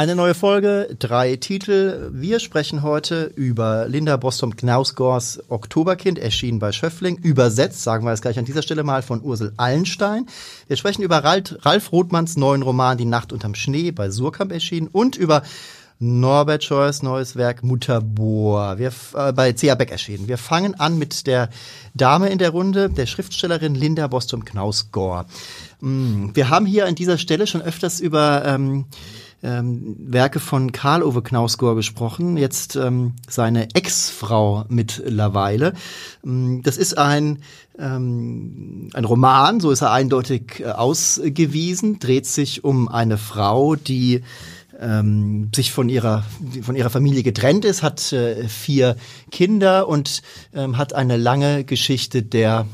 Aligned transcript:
Eine 0.00 0.16
neue 0.16 0.32
Folge, 0.32 0.96
drei 0.98 1.36
Titel. 1.36 2.08
Wir 2.10 2.40
sprechen 2.40 2.82
heute 2.82 3.24
über 3.36 3.86
Linda 3.86 4.16
Bostom-Knausgors 4.16 5.42
Oktoberkind, 5.50 6.18
erschienen 6.18 6.58
bei 6.58 6.72
Schöffling, 6.72 7.18
übersetzt, 7.18 7.82
sagen 7.82 8.06
wir 8.06 8.12
es 8.12 8.22
gleich 8.22 8.38
an 8.38 8.46
dieser 8.46 8.62
Stelle 8.62 8.82
mal, 8.82 9.02
von 9.02 9.22
Ursel 9.22 9.52
Allenstein. 9.58 10.24
Wir 10.68 10.78
sprechen 10.78 11.02
über 11.02 11.22
Ralf 11.22 11.92
Rothmanns 11.92 12.38
neuen 12.38 12.62
Roman 12.62 12.96
Die 12.96 13.04
Nacht 13.04 13.30
unterm 13.30 13.54
Schnee, 13.54 13.90
bei 13.90 14.08
Surkamp 14.08 14.52
erschienen 14.52 14.88
und 14.90 15.16
über 15.16 15.42
Norbert 15.98 16.64
Scheuers 16.64 17.02
neues 17.02 17.36
Werk 17.36 17.62
Mutterbohr, 17.62 18.78
wir, 18.78 18.92
äh, 19.12 19.34
bei 19.34 19.52
C.A. 19.52 19.74
Beck 19.74 19.90
erschienen. 19.90 20.28
Wir 20.28 20.38
fangen 20.38 20.80
an 20.80 20.96
mit 20.96 21.26
der 21.26 21.50
Dame 21.92 22.30
in 22.30 22.38
der 22.38 22.48
Runde, 22.48 22.88
der 22.88 23.04
Schriftstellerin 23.04 23.74
Linda 23.74 24.06
Bostom-Knausgor. 24.06 25.26
Mm, 25.80 26.28
wir 26.32 26.48
haben 26.48 26.64
hier 26.64 26.86
an 26.86 26.94
dieser 26.94 27.18
Stelle 27.18 27.46
schon 27.46 27.60
öfters 27.60 28.00
über 28.00 28.46
ähm, 28.46 28.86
ähm, 29.42 29.96
Werke 29.98 30.40
von 30.40 30.72
Karl 30.72 31.02
Ove 31.02 31.22
Knausgor 31.22 31.74
gesprochen, 31.74 32.36
jetzt 32.36 32.76
ähm, 32.76 33.14
seine 33.28 33.74
Ex-Frau 33.74 34.64
mittlerweile. 34.68 35.72
Ähm, 36.24 36.62
das 36.62 36.76
ist 36.76 36.98
ein, 36.98 37.38
ähm, 37.78 38.90
ein 38.92 39.04
Roman, 39.04 39.60
so 39.60 39.70
ist 39.70 39.80
er 39.82 39.92
eindeutig 39.92 40.60
äh, 40.60 40.66
ausgewiesen, 40.66 41.98
dreht 41.98 42.26
sich 42.26 42.64
um 42.64 42.88
eine 42.88 43.18
Frau, 43.18 43.76
die 43.76 44.22
ähm, 44.78 45.50
sich 45.54 45.72
von 45.72 45.88
ihrer 45.88 46.24
von 46.62 46.74
ihrer 46.74 46.90
Familie 46.90 47.22
getrennt 47.22 47.64
ist, 47.64 47.82
hat 47.82 48.12
äh, 48.12 48.48
vier 48.48 48.96
Kinder 49.30 49.88
und 49.88 50.22
ähm, 50.54 50.78
hat 50.78 50.94
eine 50.94 51.16
lange 51.16 51.64
Geschichte 51.64 52.22
der 52.22 52.66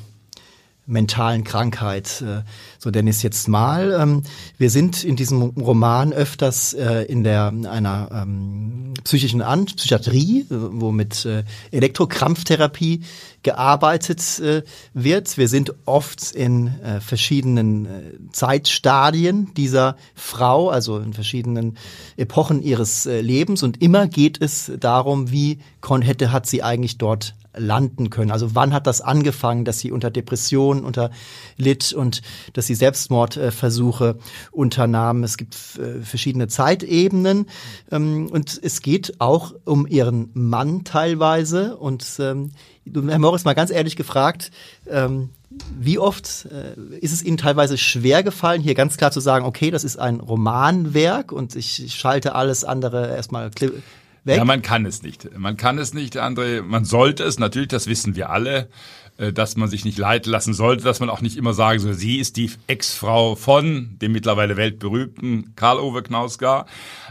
mentalen 0.87 1.45
Krankheit, 1.45 2.23
äh, 2.23 2.43
so 2.79 2.91
denn 2.91 3.09
es 3.09 3.23
jetzt 3.23 3.49
mal. 3.49 3.97
Ähm, 4.01 4.23
wir 4.57 4.71
sind 4.71 5.05
in 5.05 5.17
diesem 5.17 5.43
Roman 5.43 6.13
öfters 6.13 6.73
äh, 6.75 7.03
in 7.03 7.25
der 7.25 7.49
einer 7.49 8.09
ähm, 8.13 8.95
psychischen 9.05 9.43
An 9.43 9.67
Psychiatrie, 9.67 10.43
äh, 10.43 10.47
wo 10.51 10.93
mit 10.93 11.29
Elektrokrampftherapie 11.71 13.03
gearbeitet 13.43 14.43
wird. 14.93 15.39
Wir 15.39 15.49
sind 15.49 15.75
oft 15.85 16.33
in 16.33 16.73
verschiedenen 17.01 17.89
Zeitstadien 18.33 19.55
dieser 19.55 19.97
Frau, 20.15 20.69
also 20.69 20.99
in 20.99 21.13
verschiedenen 21.13 21.77
Epochen 22.17 22.63
ihres 22.63 23.05
Lebens 23.05 23.63
und 23.63 23.81
immer 23.83 24.09
geht 24.09 24.43
es 24.43 24.73
darum, 24.81 25.31
wie 25.31 25.59
hätte 26.03 26.33
hat 26.33 26.47
sie 26.47 26.63
eigentlich 26.63 26.99
dort 26.99 27.35
landen 27.57 28.11
können. 28.11 28.31
Also 28.31 28.55
wann 28.55 28.73
hat 28.73 28.87
das 28.87 29.01
angefangen, 29.01 29.65
dass 29.65 29.79
sie 29.79 29.93
unter 29.93 30.11
Depressionen 30.11 30.85
unterlitt 30.85 31.93
und 31.93 32.23
dass 32.53 32.67
sie 32.67 32.75
Selbstmordversuche 32.75 34.19
unternahm. 34.51 35.25
Es 35.25 35.37
gibt 35.37 35.57
äh, 35.79 36.03
verschiedene 36.03 36.49
Zeitebenen 36.49 37.47
ähm, 37.91 38.29
und 38.31 38.61
es 38.63 38.83
geht 38.83 39.21
auch 39.21 39.55
um 39.65 39.87
ihren 39.87 40.31
Mann 40.35 40.85
teilweise. 40.85 41.77
Und 41.77 42.05
ähm, 42.21 42.51
Herr 42.93 43.19
Morris, 43.19 43.45
mal 43.45 43.55
ganz 43.55 43.71
ehrlich 43.71 43.97
gefragt, 43.97 44.51
ähm, 44.89 45.31
wie 45.79 45.99
oft 45.99 46.47
äh, 46.47 46.99
ist 46.99 47.13
es 47.13 47.23
Ihnen 47.23 47.37
teilweise 47.37 47.79
schwer 47.79 48.23
gefallen, 48.23 48.61
hier 48.61 48.75
ganz 48.75 48.97
klar 48.97 49.11
zu 49.11 49.21
sagen, 49.21 49.45
okay, 49.45 49.71
das 49.71 49.85
ist 49.85 49.99
ein 49.99 50.21
Romanwerk 50.21 51.33
und 51.33 51.57
ich 51.57 51.95
schalte 51.95 52.35
alles 52.35 52.65
andere 52.65 53.15
erstmal 53.15 53.51
Weg? 54.27 54.37
Ja, 54.37 54.45
man 54.45 54.63
kann 54.63 54.85
es 54.87 55.03
nicht. 55.03 55.39
Man 55.39 55.57
kann 55.57 55.79
es 55.79 55.95
nicht, 55.95 56.17
André. 56.17 56.63
Man 56.63 56.85
sollte 56.85 57.25
es, 57.25 57.39
natürlich, 57.39 57.69
das 57.69 57.87
wissen 57.87 58.17
wir 58.17 58.31
alle, 58.31 58.69
äh, 59.19 59.33
dass 59.33 59.57
man 59.57 59.69
sich 59.69 59.85
nicht 59.85 59.97
leiten 59.97 60.31
lassen 60.31 60.53
sollte, 60.53 60.85
dass 60.85 61.01
man 61.01 61.09
auch 61.09 61.23
nicht 61.23 61.37
immer 61.37 61.55
sagen 61.55 61.79
soll, 61.81 61.95
sie 61.95 62.19
ist 62.19 62.37
die 62.37 62.51
Ex-Frau 62.67 63.35
von 63.35 63.97
dem 64.03 64.13
mittlerweile 64.13 64.57
weltberühmten 64.57 65.55
Karl-Ove 65.57 66.03
Knausgar. 66.03 66.67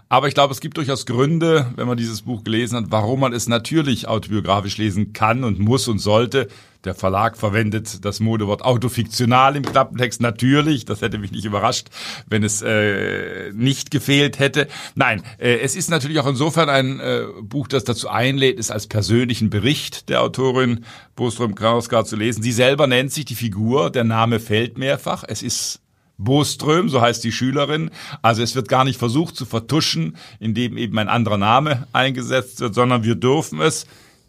Aber 0.07 0.27
ich 0.27 0.35
glaube, 0.35 0.53
es 0.53 0.61
gibt 0.61 0.77
durchaus 0.77 1.07
Gründe, 1.07 1.73
wenn 1.75 1.87
man 1.87 1.97
dieses 1.97 2.21
Buch 2.21 2.43
gelesen 2.43 2.77
hat, 2.77 2.85
warum 2.89 3.21
man 3.21 3.33
es 3.33 3.47
natürlich 3.47 4.07
autobiografisch 4.07 4.77
lesen 4.77 5.13
kann 5.13 5.43
und 5.43 5.57
muss 5.57 5.87
und 5.87 5.97
sollte. 5.97 6.47
Der 6.85 6.95
Verlag 6.95 7.35
verwendet 7.35 8.05
das 8.05 8.19
Modewort 8.19 8.61
autofiktional 8.61 9.55
im 9.55 9.63
Klappentext. 9.63 10.21
Natürlich, 10.21 10.85
das 10.85 11.01
hätte 11.01 11.17
mich 11.17 11.31
nicht 11.31 11.45
überrascht, 11.45 11.87
wenn 12.27 12.43
es 12.43 12.61
äh, 12.61 13.51
nicht 13.53 13.89
gefehlt 13.89 14.37
hätte. 14.37 14.67
Nein, 14.93 15.23
äh, 15.39 15.57
es 15.57 15.75
ist 15.75 15.89
natürlich 15.89 16.19
auch 16.19 16.27
insofern 16.27 16.69
ein 16.69 16.99
äh, 16.99 17.23
Buch, 17.41 17.67
das 17.67 17.83
dazu 17.83 18.07
einlädt, 18.07 18.59
es 18.59 18.69
als 18.69 18.85
persönlichen 18.85 19.49
Bericht 19.49 20.09
der 20.09 20.21
Autorin 20.21 20.85
Boström 21.15 21.55
Krausgard 21.55 22.07
zu 22.07 22.15
lesen. 22.15 22.43
Sie 22.43 22.51
selber 22.51 22.85
nennt 22.85 23.11
sich 23.11 23.25
die 23.25 23.35
Figur, 23.35 23.89
der 23.89 24.03
Name 24.03 24.39
fällt 24.39 24.77
mehrfach. 24.77 25.23
Es 25.27 25.41
ist 25.41 25.81
Boström, 26.17 26.87
so 26.87 27.01
heißt 27.01 27.23
die 27.23 27.31
Schülerin. 27.31 27.89
Also 28.21 28.41
es 28.43 28.55
wird 28.55 28.69
gar 28.69 28.83
nicht 28.83 28.99
versucht 28.99 29.35
zu 29.35 29.45
vertuschen, 29.45 30.17
indem 30.39 30.77
eben 30.77 30.97
ein 30.99 31.09
anderer 31.09 31.37
Name 31.37 31.87
eingesetzt 31.93 32.59
wird, 32.59 32.75
sondern 32.75 33.03
wir 33.03 33.15
dürfen 33.15 33.59
es 33.59 33.85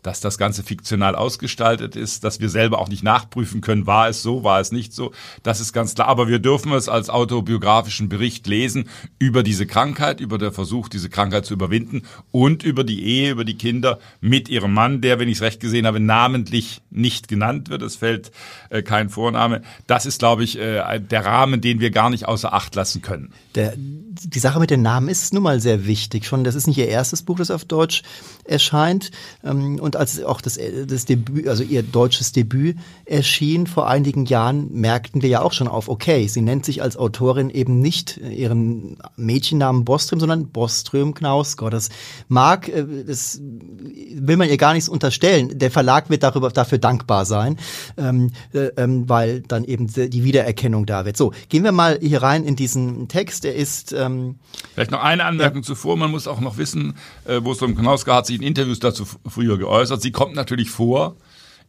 dass 0.07 0.21
das 0.21 0.39
Ganze 0.39 0.63
fiktional 0.63 1.17
ausgestaltet 1.17 1.97
ist, 1.97 2.23
dass 2.23 2.39
wir 2.39 2.49
selber 2.49 2.79
auch 2.79 2.89
nicht 2.89 3.03
nachprüfen 3.03 3.61
können, 3.61 3.89
war 3.89 4.09
es 4.09 4.23
so, 4.23 4.45
war 4.45 4.61
es 4.61 4.71
nicht 4.71 4.93
so. 4.93 5.11
Das 5.43 5.59
ist 5.59 5.73
ganz 5.73 5.97
klar. 5.97 6.07
Aber 6.07 6.29
wir 6.29 6.39
dürfen 6.39 6.73
es 6.73 6.89
als 6.89 7.11
autobiografischen 7.11 8.09
Bericht 8.09 8.47
lesen 8.47 8.89
über 9.19 9.43
diese 9.43 9.67
Krankheit, 9.67 10.21
über 10.21 10.39
den 10.39 10.53
Versuch, 10.53 10.89
diese 10.89 11.11
Krankheit 11.11 11.45
zu 11.45 11.55
überwinden 11.55 12.03
und 12.31 12.63
über 12.63 12.85
die 12.85 13.05
Ehe, 13.05 13.33
über 13.33 13.45
die 13.45 13.59
Kinder 13.59 13.99
mit 14.21 14.49
ihrem 14.49 14.73
Mann, 14.73 15.01
der, 15.01 15.19
wenn 15.19 15.29
ich 15.29 15.39
es 15.39 15.43
recht 15.43 15.59
gesehen 15.59 15.87
habe, 15.87 15.99
namentlich 15.99 16.83
nicht 16.91 17.27
genannt 17.27 17.69
wird. 17.69 17.83
Es 17.83 17.97
fällt 17.97 18.31
äh, 18.71 18.83
kein 18.83 19.11
Vorname. 19.11 19.63
Das 19.89 20.07
ist, 20.07 20.21
glaube 20.21 20.45
ich, 20.45 20.57
äh, 20.57 21.01
der 21.01 21.25
Rahmen, 21.25 21.61
den 21.61 21.81
wir 21.81 21.91
gar 21.91 22.11
nicht 22.11 22.29
außer 22.29 22.53
Acht 22.53 22.77
lassen 22.77 23.03
können. 23.03 23.33
Der, 23.57 23.75
die 23.77 24.39
Sache 24.39 24.61
mit 24.61 24.71
den 24.71 24.83
Namen 24.83 25.09
ist 25.09 25.35
nun 25.35 25.43
mal 25.43 25.61
sehr 25.61 25.85
wichtig. 25.85 26.27
Schon, 26.27 26.45
das 26.45 26.55
ist 26.55 26.69
nicht 26.69 26.79
ihr 26.79 26.87
erstes 26.87 27.23
Buch, 27.23 27.39
das 27.39 27.51
auf 27.51 27.65
Deutsch 27.65 28.05
erscheint. 28.45 29.11
Ähm, 29.43 29.81
und 29.81 29.96
als 29.97 30.23
auch 30.23 30.41
das, 30.41 30.59
das 30.87 31.05
Debüt, 31.05 31.49
also 31.49 31.63
ihr 31.63 31.83
deutsches 31.83 32.33
Debüt 32.33 32.77
erschien 33.05 33.67
vor 33.67 33.89
einigen 33.89 34.27
Jahren, 34.27 34.73
merkten 34.73 35.23
wir 35.23 35.29
ja 35.29 35.43
auch 35.43 35.53
schon 35.53 35.69
auf, 35.69 35.89
okay, 35.89 36.27
sie 36.29 36.43
nennt 36.43 36.65
sich 36.65 36.83
als 36.83 36.97
Autorin 36.97 37.51
eben 37.51 37.81
nicht 37.81 38.17
ihren 38.19 38.99
Mädchennamen 39.17 39.85
Boström, 39.85 40.21
sondern 40.21 40.49
Boström 40.49 41.15
Knausgård. 41.15 41.73
Das 41.73 41.89
mag, 42.29 42.69
äh, 42.69 42.85
das 43.07 43.41
will 43.41 44.37
man 44.37 44.49
ihr 44.49 44.57
gar 44.57 44.75
nichts 44.75 44.89
unterstellen. 44.89 45.59
Der 45.59 45.71
Verlag 45.71 46.11
wird 46.11 46.23
darüber, 46.23 46.51
dafür 46.51 46.79
dankbar 46.79 47.25
sein, 47.25 47.57
ähm, 47.97 48.31
äh, 48.53 48.71
ähm, 48.77 49.09
weil 49.09 49.41
dann 49.43 49.65
eben 49.65 49.87
die 49.87 50.25
Wiedererkennung 50.25 50.87
da 50.87 51.05
wird. 51.05 51.17
So, 51.17 51.33
gehen 51.49 51.65
wir 51.65 51.73
mal 51.73 51.99
hier 52.01 52.23
rein 52.23 52.45
in 52.45 52.57
diesen 52.57 53.09
Text. 53.09 53.45
Er 53.45 53.55
ist 53.55 53.93
ähm, 53.93 54.37
Vielleicht 54.75 54.91
noch 54.91 55.03
eine 55.03 55.25
Anmerkung 55.25 55.63
ja. 55.63 55.67
zuvor. 55.67 55.97
Man 55.97 56.11
muss 56.11 56.27
auch 56.27 56.41
noch 56.41 56.59
wissen, 56.59 56.95
äh, 57.25 57.41
Boström 57.41 57.77
Knausgård 57.77 58.17
hat 58.17 58.27
sich 58.27 58.37
in 58.37 58.43
Interviews 58.43 58.79
dazu 58.79 59.05
früher 59.27 59.59
geäußert 59.59 59.86
geäußert. 59.87 60.03
Sie 60.03 60.13
kommt 60.13 60.35
natürlich 60.35 60.71
vor 60.71 61.17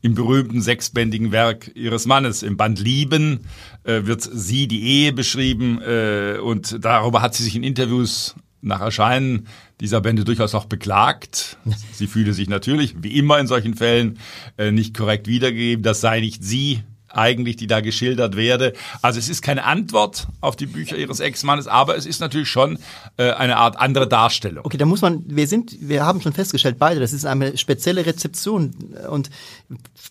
im 0.02 0.14
berühmten 0.14 0.62
sechsbändigen 0.62 1.32
Werk 1.32 1.72
ihres 1.76 2.06
Mannes. 2.06 2.44
Im 2.44 2.58
Band 2.58 2.80
Lieben 2.80 3.42
äh, 3.84 4.06
wird 4.06 4.22
sie, 4.22 4.68
die 4.68 4.84
Ehe 4.84 5.14
beschrieben 5.14 5.82
äh, 5.82 6.38
und 6.38 6.84
darüber 6.84 7.22
hat 7.22 7.34
sie 7.34 7.44
sich 7.44 7.56
in 7.56 7.64
Interviews 7.64 8.36
nach 8.62 8.82
Erscheinen 8.82 9.48
dieser 9.80 10.02
Bände 10.02 10.24
durchaus 10.24 10.56
auch 10.56 10.66
beklagt. 10.66 11.58
Sie 11.94 12.08
fühle 12.08 12.34
sich 12.34 12.50
natürlich, 12.50 12.96
wie 13.02 13.18
immer 13.18 13.40
in 13.40 13.48
solchen 13.48 13.76
Fällen, 13.76 14.20
äh, 14.58 14.72
nicht 14.72 14.96
korrekt 14.96 15.28
wiedergegeben. 15.28 15.84
Das 15.84 16.02
sei 16.02 16.20
nicht 16.20 16.44
sie, 16.44 16.84
eigentlich, 17.10 17.56
die 17.56 17.68
da 17.68 17.82
geschildert 17.82 18.36
werde. 18.36 18.74
Also 19.02 19.20
es 19.20 19.30
ist 19.30 19.42
keine 19.42 19.64
Antwort 19.64 20.28
auf 20.42 20.56
die 20.56 20.66
Bücher 20.66 20.98
ihres 20.98 21.20
Ex-Mannes, 21.20 21.68
aber 21.68 21.98
es 21.98 22.06
ist 22.06 22.20
natürlich 22.20 22.50
schon 22.50 22.80
äh, 23.18 23.32
eine 23.32 23.58
Art 23.58 23.78
andere 23.80 24.08
Darstellung. 24.08 24.66
Okay, 24.66 24.78
da 24.78 24.86
muss 24.86 25.02
man, 25.02 25.24
wir 25.28 25.48
sind, 25.48 25.76
wir 25.80 26.06
haben 26.06 26.22
schon 26.22 26.34
festgestellt, 26.34 26.78
beide, 26.80 27.00
das 27.00 27.14
ist 27.14 27.26
eine 27.26 27.58
spezielle 27.58 28.06
Rezeption 28.06 28.74
und 29.10 29.30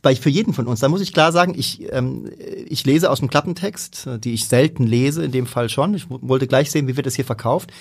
bei, 0.02 0.16
für 0.16 0.30
jeden 0.30 0.54
von 0.54 0.66
uns. 0.66 0.80
Da 0.80 0.88
muss 0.88 1.00
ich 1.00 1.12
klar 1.12 1.32
sagen, 1.32 1.54
ich, 1.56 1.92
ähm, 1.92 2.30
ich 2.66 2.84
lese 2.84 3.10
aus 3.10 3.20
dem 3.20 3.28
Klappentext, 3.28 4.08
die 4.24 4.34
ich 4.34 4.46
selten 4.46 4.84
lese, 4.84 5.24
in 5.24 5.32
dem 5.32 5.46
Fall 5.46 5.68
schon. 5.68 5.94
Ich 5.94 6.06
wollte 6.08 6.46
gleich 6.46 6.70
sehen, 6.70 6.88
wie 6.88 6.96
wird 6.96 7.06
das 7.06 7.14
hier 7.14 7.24
verkauft. 7.24 7.72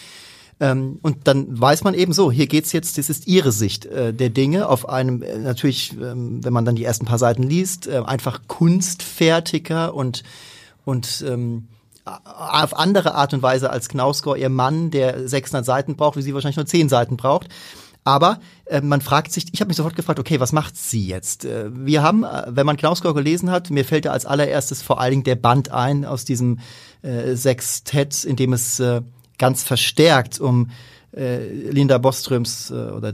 Ähm, 0.59 0.99
und 1.01 1.27
dann 1.27 1.59
weiß 1.59 1.83
man 1.83 1.93
eben 1.93 2.13
so, 2.13 2.31
hier 2.31 2.47
geht's 2.47 2.71
jetzt, 2.71 2.97
das 2.97 3.09
ist 3.09 3.27
ihre 3.27 3.51
Sicht 3.51 3.85
äh, 3.85 4.13
der 4.13 4.29
Dinge 4.29 4.69
auf 4.69 4.87
einem, 4.87 5.21
äh, 5.21 5.37
natürlich, 5.37 5.93
ähm, 5.93 6.43
wenn 6.43 6.53
man 6.53 6.63
dann 6.63 6.75
die 6.75 6.85
ersten 6.85 7.05
paar 7.05 7.19
Seiten 7.19 7.43
liest, 7.43 7.87
äh, 7.87 8.01
einfach 8.05 8.41
kunstfertiger 8.47 9.93
und, 9.93 10.23
und 10.85 11.25
ähm, 11.27 11.67
auf 12.05 12.77
andere 12.77 13.15
Art 13.15 13.33
und 13.33 13.41
Weise 13.41 13.69
als 13.69 13.89
Knausgård, 13.89 14.37
ihr 14.37 14.49
Mann, 14.49 14.91
der 14.91 15.27
600 15.27 15.65
Seiten 15.65 15.95
braucht, 15.95 16.17
wie 16.17 16.21
sie 16.21 16.33
wahrscheinlich 16.33 16.57
nur 16.57 16.67
10 16.67 16.87
Seiten 16.87 17.17
braucht. 17.17 17.49
Aber 18.05 18.39
äh, 18.65 18.81
man 18.81 19.01
fragt 19.01 19.31
sich, 19.31 19.47
ich 19.51 19.59
habe 19.59 19.69
mich 19.69 19.77
sofort 19.77 19.95
gefragt, 19.95 20.19
okay, 20.19 20.39
was 20.39 20.51
macht 20.51 20.77
sie 20.77 21.07
jetzt? 21.07 21.43
Äh, 21.43 21.71
wir 21.73 22.03
haben, 22.03 22.23
äh, 22.23 22.43
wenn 22.49 22.67
man 22.67 22.77
Knausgård 22.77 23.15
gelesen 23.15 23.49
hat, 23.49 23.71
mir 23.71 23.83
fällt 23.83 24.05
da 24.05 24.11
als 24.11 24.27
allererstes 24.27 24.83
vor 24.83 25.01
allen 25.01 25.11
Dingen 25.11 25.23
der 25.23 25.35
Band 25.35 25.71
ein 25.71 26.05
aus 26.05 26.23
diesem 26.23 26.59
äh, 27.01 27.35
Sextett, 27.35 28.23
in 28.23 28.35
dem 28.35 28.53
es 28.53 28.79
äh, 28.79 29.01
ganz 29.37 29.63
verstärkt 29.63 30.39
um 30.39 30.69
äh, 31.15 31.47
Linda 31.47 31.97
Boströms 31.97 32.71
äh, 32.71 32.73
oder 32.73 33.13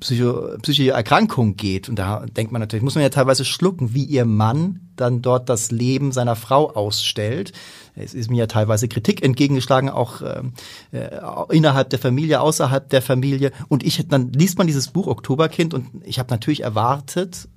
Psycho, 0.00 0.58
psychische 0.62 0.90
Erkrankung 0.90 1.56
geht. 1.56 1.88
Und 1.88 1.96
da 1.96 2.26
denkt 2.26 2.52
man 2.52 2.60
natürlich, 2.60 2.82
muss 2.82 2.96
man 2.96 3.02
ja 3.02 3.08
teilweise 3.08 3.44
schlucken, 3.44 3.94
wie 3.94 4.04
ihr 4.04 4.24
Mann 4.24 4.80
dann 4.96 5.22
dort 5.22 5.48
das 5.48 5.70
Leben 5.70 6.12
seiner 6.12 6.36
Frau 6.36 6.70
ausstellt. 6.70 7.52
Es 7.94 8.14
ist 8.14 8.30
mir 8.30 8.38
ja 8.38 8.46
teilweise 8.46 8.88
Kritik 8.88 9.22
entgegengeschlagen, 9.22 9.88
auch 9.88 10.22
äh, 10.22 10.42
äh, 10.90 11.20
innerhalb 11.50 11.90
der 11.90 12.00
Familie, 12.00 12.40
außerhalb 12.40 12.88
der 12.88 13.02
Familie. 13.02 13.52
Und 13.68 13.84
ich, 13.84 14.06
dann 14.08 14.32
liest 14.32 14.58
man 14.58 14.66
dieses 14.66 14.88
Buch 14.88 15.06
Oktoberkind 15.06 15.72
und 15.74 15.86
ich 16.04 16.18
habe 16.18 16.30
natürlich 16.30 16.62
erwartet, 16.62 17.48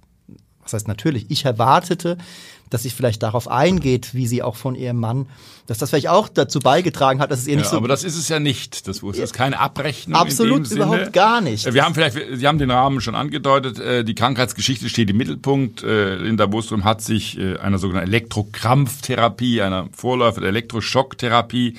was 0.62 0.74
heißt 0.74 0.88
natürlich, 0.88 1.32
ich 1.32 1.46
erwartete, 1.46 2.18
dass 2.70 2.84
sie 2.84 2.90
vielleicht 2.90 3.24
darauf 3.24 3.48
eingeht, 3.48 4.14
wie 4.14 4.28
sie 4.28 4.44
auch 4.44 4.56
von 4.56 4.76
ihrem 4.76 4.98
Mann, 4.98 5.28
dass 5.68 5.78
das 5.78 5.90
vielleicht 5.90 6.10
auch 6.10 6.30
dazu 6.30 6.60
beigetragen 6.60 7.20
hat, 7.20 7.30
dass 7.32 7.40
es 7.40 7.48
ihr 7.48 7.54
ja, 7.54 7.60
nicht 7.60 7.70
so. 7.70 7.78
Aber 7.78 7.88
das 7.88 8.04
ist 8.04 8.18
es 8.18 8.30
ja 8.30 8.40
nicht. 8.40 8.88
Das 8.88 9.02
ist 9.04 9.34
keine 9.34 9.60
Abrechnung. 9.60 10.20
Absolut 10.20 10.70
überhaupt 10.72 10.98
Sinne. 11.00 11.12
gar 11.12 11.42
nicht. 11.42 11.74
Wir 11.74 11.84
haben 11.84 11.94
vielleicht, 11.94 12.18
Sie 12.34 12.48
haben 12.48 12.58
den 12.58 12.72
Rahmen 12.72 13.02
schon 13.02 13.16
angedeutet. 13.16 13.80
äh, 13.80 14.04
Die 14.04 14.16
Krankheitsgeschichte 14.16 14.90
steht 14.90 15.10
im 15.10 15.18
Mittelpunkt. 15.18 15.84
Äh, 15.84 16.16
Linda 16.16 16.46
Boström 16.46 16.84
hat 16.84 17.02
sich 17.02 17.38
äh, 17.38 17.58
einer 17.58 17.80
sogenannten 17.80 18.10
Elektrokrampftherapie, 18.10 19.62
einer 19.62 19.90
Vorläufer 19.92 20.42
der 20.42 20.50
Elektroschocktherapie, 20.50 21.76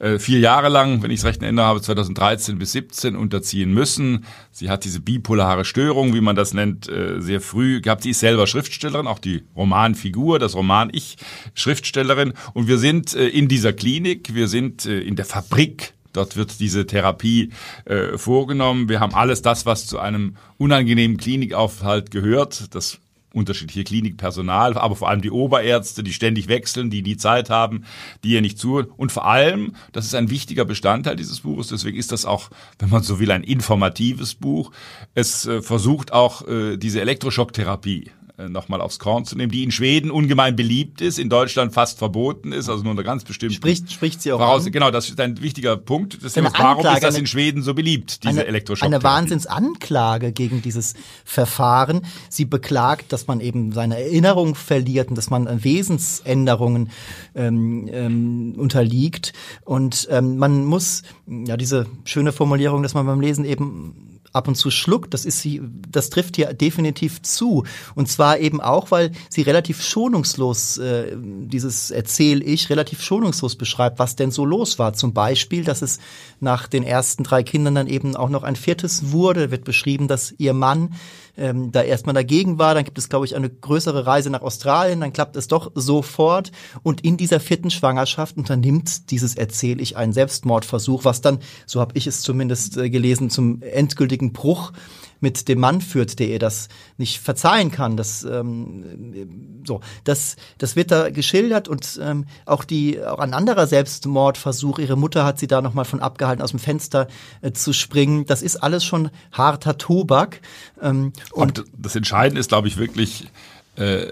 äh, 0.00 0.18
vier 0.18 0.40
Jahre 0.40 0.68
lang, 0.68 1.02
wenn 1.02 1.10
ich 1.10 1.20
es 1.20 1.24
recht 1.24 1.42
erinnere 1.42 1.66
habe, 1.66 1.80
2013 1.80 2.58
bis 2.58 2.72
17 2.72 3.14
unterziehen 3.14 3.72
müssen. 3.72 4.24
Sie 4.50 4.68
hat 4.68 4.84
diese 4.84 5.00
bipolare 5.00 5.64
Störung, 5.64 6.14
wie 6.14 6.20
man 6.20 6.34
das 6.34 6.54
nennt, 6.54 6.88
äh, 6.88 7.20
sehr 7.20 7.40
früh 7.40 7.80
gehabt. 7.80 8.02
Sie 8.02 8.10
ist 8.10 8.20
selber 8.20 8.46
Schriftstellerin, 8.46 9.06
auch 9.06 9.18
die 9.18 9.44
Romanfigur, 9.54 10.38
das 10.38 10.54
Roman-Ich, 10.54 11.16
Schriftstellerin. 11.54 12.32
Und 12.54 12.66
wir 12.66 12.78
sind 12.78 13.14
äh, 13.14 13.28
in 13.28 13.46
dieser 13.46 13.72
Klinik, 13.72 14.34
wir 14.34 14.48
sind 14.48 14.86
äh, 14.86 15.00
in 15.00 15.16
der 15.16 15.24
Fabrik 15.24 15.94
Dort 16.12 16.36
wird 16.36 16.58
diese 16.58 16.86
Therapie 16.86 17.50
äh, 17.84 18.18
vorgenommen. 18.18 18.88
Wir 18.88 19.00
haben 19.00 19.14
alles 19.14 19.42
das, 19.42 19.64
was 19.64 19.86
zu 19.86 19.98
einem 19.98 20.36
unangenehmen 20.58 21.16
Klinikaufhalt 21.16 22.10
gehört. 22.10 22.74
Das 22.74 22.98
unterschiedliche 23.32 23.84
Klinikpersonal, 23.84 24.76
aber 24.76 24.96
vor 24.96 25.08
allem 25.08 25.22
die 25.22 25.30
Oberärzte, 25.30 26.02
die 26.02 26.12
ständig 26.12 26.48
wechseln, 26.48 26.90
die 26.90 27.02
die 27.02 27.16
Zeit 27.16 27.50
haben, 27.50 27.84
die 28.24 28.30
ihr 28.30 28.40
nicht 28.40 28.58
zuhören. 28.58 28.88
Und 28.96 29.12
vor 29.12 29.26
allem, 29.26 29.74
das 29.92 30.06
ist 30.06 30.14
ein 30.14 30.30
wichtiger 30.30 30.64
Bestandteil 30.64 31.16
dieses 31.16 31.40
Buches, 31.40 31.68
deswegen 31.68 31.98
ist 31.98 32.12
das 32.12 32.24
auch, 32.24 32.50
wenn 32.78 32.90
man 32.90 33.02
so 33.02 33.20
will, 33.20 33.30
ein 33.30 33.44
informatives 33.44 34.34
Buch. 34.34 34.72
Es 35.14 35.46
äh, 35.46 35.62
versucht 35.62 36.12
auch 36.12 36.46
äh, 36.46 36.76
diese 36.76 37.00
Elektroschocktherapie 37.00 38.10
nochmal 38.48 38.80
aufs 38.80 38.98
Korn 38.98 39.24
zu 39.24 39.36
nehmen, 39.36 39.52
die 39.52 39.62
in 39.62 39.70
Schweden 39.70 40.10
ungemein 40.10 40.56
beliebt 40.56 41.00
ist, 41.00 41.18
in 41.18 41.28
Deutschland 41.28 41.72
fast 41.72 41.98
verboten 41.98 42.52
ist, 42.52 42.68
also 42.68 42.82
nur 42.82 42.92
unter 42.92 43.04
ganz 43.04 43.24
bestimmten 43.24 43.54
Spricht, 43.54 43.92
spricht 43.92 44.22
sie 44.22 44.32
auch 44.32 44.38
Voraus 44.38 44.66
an? 44.66 44.72
Genau, 44.72 44.90
das 44.90 45.08
ist 45.08 45.20
ein 45.20 45.40
wichtiger 45.42 45.76
Punkt 45.76 46.22
des 46.22 46.32
Themas. 46.32 46.52
Warum 46.54 46.78
Anklage, 46.78 46.96
ist 46.96 47.04
das 47.04 47.18
in 47.18 47.26
Schweden 47.26 47.62
so 47.62 47.74
beliebt, 47.74 48.24
diese 48.24 48.40
eine, 48.40 48.46
Elektroschocktherapie? 48.46 49.06
eine 49.06 49.14
Wahnsinnsanklage 49.14 50.32
gegen 50.32 50.62
dieses 50.62 50.94
Verfahren. 51.24 52.02
Sie 52.28 52.44
beklagt, 52.44 53.12
dass 53.12 53.26
man 53.26 53.40
eben 53.40 53.72
seine 53.72 53.98
Erinnerung 54.00 54.54
verliert 54.54 55.08
und 55.08 55.16
dass 55.16 55.30
man 55.30 55.46
an 55.46 55.64
Wesensänderungen 55.64 56.90
ähm, 57.34 57.88
ähm, 57.92 58.54
unterliegt. 58.56 59.32
Und 59.64 60.08
ähm, 60.10 60.38
man 60.38 60.64
muss, 60.64 61.02
ja, 61.26 61.56
diese 61.56 61.86
schöne 62.04 62.32
Formulierung, 62.32 62.82
dass 62.82 62.94
man 62.94 63.06
beim 63.06 63.20
Lesen 63.20 63.44
eben 63.44 64.10
ab 64.32 64.48
und 64.48 64.54
zu 64.54 64.70
schluckt, 64.70 65.14
das 65.14 65.24
ist 65.24 65.40
sie, 65.40 65.60
das 65.88 66.10
trifft 66.10 66.36
hier 66.36 66.52
definitiv 66.54 67.22
zu. 67.22 67.64
Und 67.94 68.08
zwar 68.08 68.29
eben 68.38 68.60
auch, 68.60 68.90
weil 68.90 69.12
sie 69.28 69.42
relativ 69.42 69.82
schonungslos, 69.82 70.78
äh, 70.78 71.16
dieses 71.16 71.90
Erzähl 71.90 72.46
ich, 72.46 72.70
relativ 72.70 73.02
schonungslos 73.02 73.56
beschreibt, 73.56 73.98
was 73.98 74.16
denn 74.16 74.30
so 74.30 74.44
los 74.44 74.78
war. 74.78 74.92
Zum 74.92 75.12
Beispiel, 75.12 75.64
dass 75.64 75.82
es 75.82 75.98
nach 76.40 76.68
den 76.68 76.82
ersten 76.82 77.24
drei 77.24 77.42
Kindern 77.42 77.74
dann 77.74 77.86
eben 77.86 78.16
auch 78.16 78.28
noch 78.28 78.42
ein 78.42 78.56
viertes 78.56 79.12
wurde, 79.12 79.50
wird 79.50 79.64
beschrieben, 79.64 80.08
dass 80.08 80.34
ihr 80.38 80.52
Mann 80.52 80.94
ähm, 81.36 81.72
da 81.72 81.82
erstmal 81.82 82.14
dagegen 82.14 82.58
war. 82.58 82.74
Dann 82.74 82.84
gibt 82.84 82.98
es, 82.98 83.08
glaube 83.08 83.24
ich, 83.26 83.34
eine 83.34 83.48
größere 83.48 84.06
Reise 84.06 84.30
nach 84.30 84.42
Australien. 84.42 85.00
Dann 85.00 85.12
klappt 85.12 85.36
es 85.36 85.48
doch 85.48 85.72
sofort. 85.74 86.52
Und 86.82 87.02
in 87.02 87.16
dieser 87.16 87.40
vierten 87.40 87.70
Schwangerschaft 87.70 88.36
unternimmt 88.36 89.10
dieses 89.10 89.34
Erzähl 89.34 89.80
ich 89.80 89.96
einen 89.96 90.12
Selbstmordversuch, 90.12 91.04
was 91.04 91.20
dann, 91.20 91.38
so 91.66 91.80
habe 91.80 91.96
ich 91.96 92.06
es 92.06 92.22
zumindest 92.22 92.76
äh, 92.76 92.90
gelesen, 92.90 93.30
zum 93.30 93.62
endgültigen 93.62 94.32
Bruch 94.32 94.72
mit 95.20 95.48
dem 95.48 95.60
Mann 95.60 95.80
führt, 95.80 96.18
der 96.18 96.28
ihr 96.28 96.38
das 96.38 96.68
nicht 96.96 97.20
verzeihen 97.20 97.70
kann. 97.70 97.96
Das, 97.96 98.24
ähm, 98.24 99.62
so, 99.64 99.80
das, 100.04 100.36
das 100.58 100.76
wird 100.76 100.90
da 100.90 101.10
geschildert 101.10 101.68
und 101.68 102.00
ähm, 102.02 102.26
auch 102.46 102.64
die, 102.64 103.02
auch 103.02 103.18
ein 103.18 103.34
anderer 103.34 103.66
Selbstmordversuch. 103.66 104.78
Ihre 104.78 104.96
Mutter 104.96 105.24
hat 105.24 105.38
sie 105.38 105.46
da 105.46 105.60
noch 105.60 105.74
mal 105.74 105.84
von 105.84 106.00
abgehalten, 106.00 106.42
aus 106.42 106.50
dem 106.50 106.60
Fenster 106.60 107.06
äh, 107.42 107.52
zu 107.52 107.72
springen. 107.72 108.26
Das 108.26 108.42
ist 108.42 108.56
alles 108.56 108.84
schon 108.84 109.10
harter 109.32 109.78
Tobak. 109.78 110.40
Ähm, 110.80 111.12
und 111.32 111.58
Und 111.60 111.68
das 111.76 111.96
Entscheidende 111.96 112.40
ist, 112.40 112.48
glaube 112.48 112.68
ich, 112.68 112.76
wirklich 112.76 113.28
äh, 113.76 114.06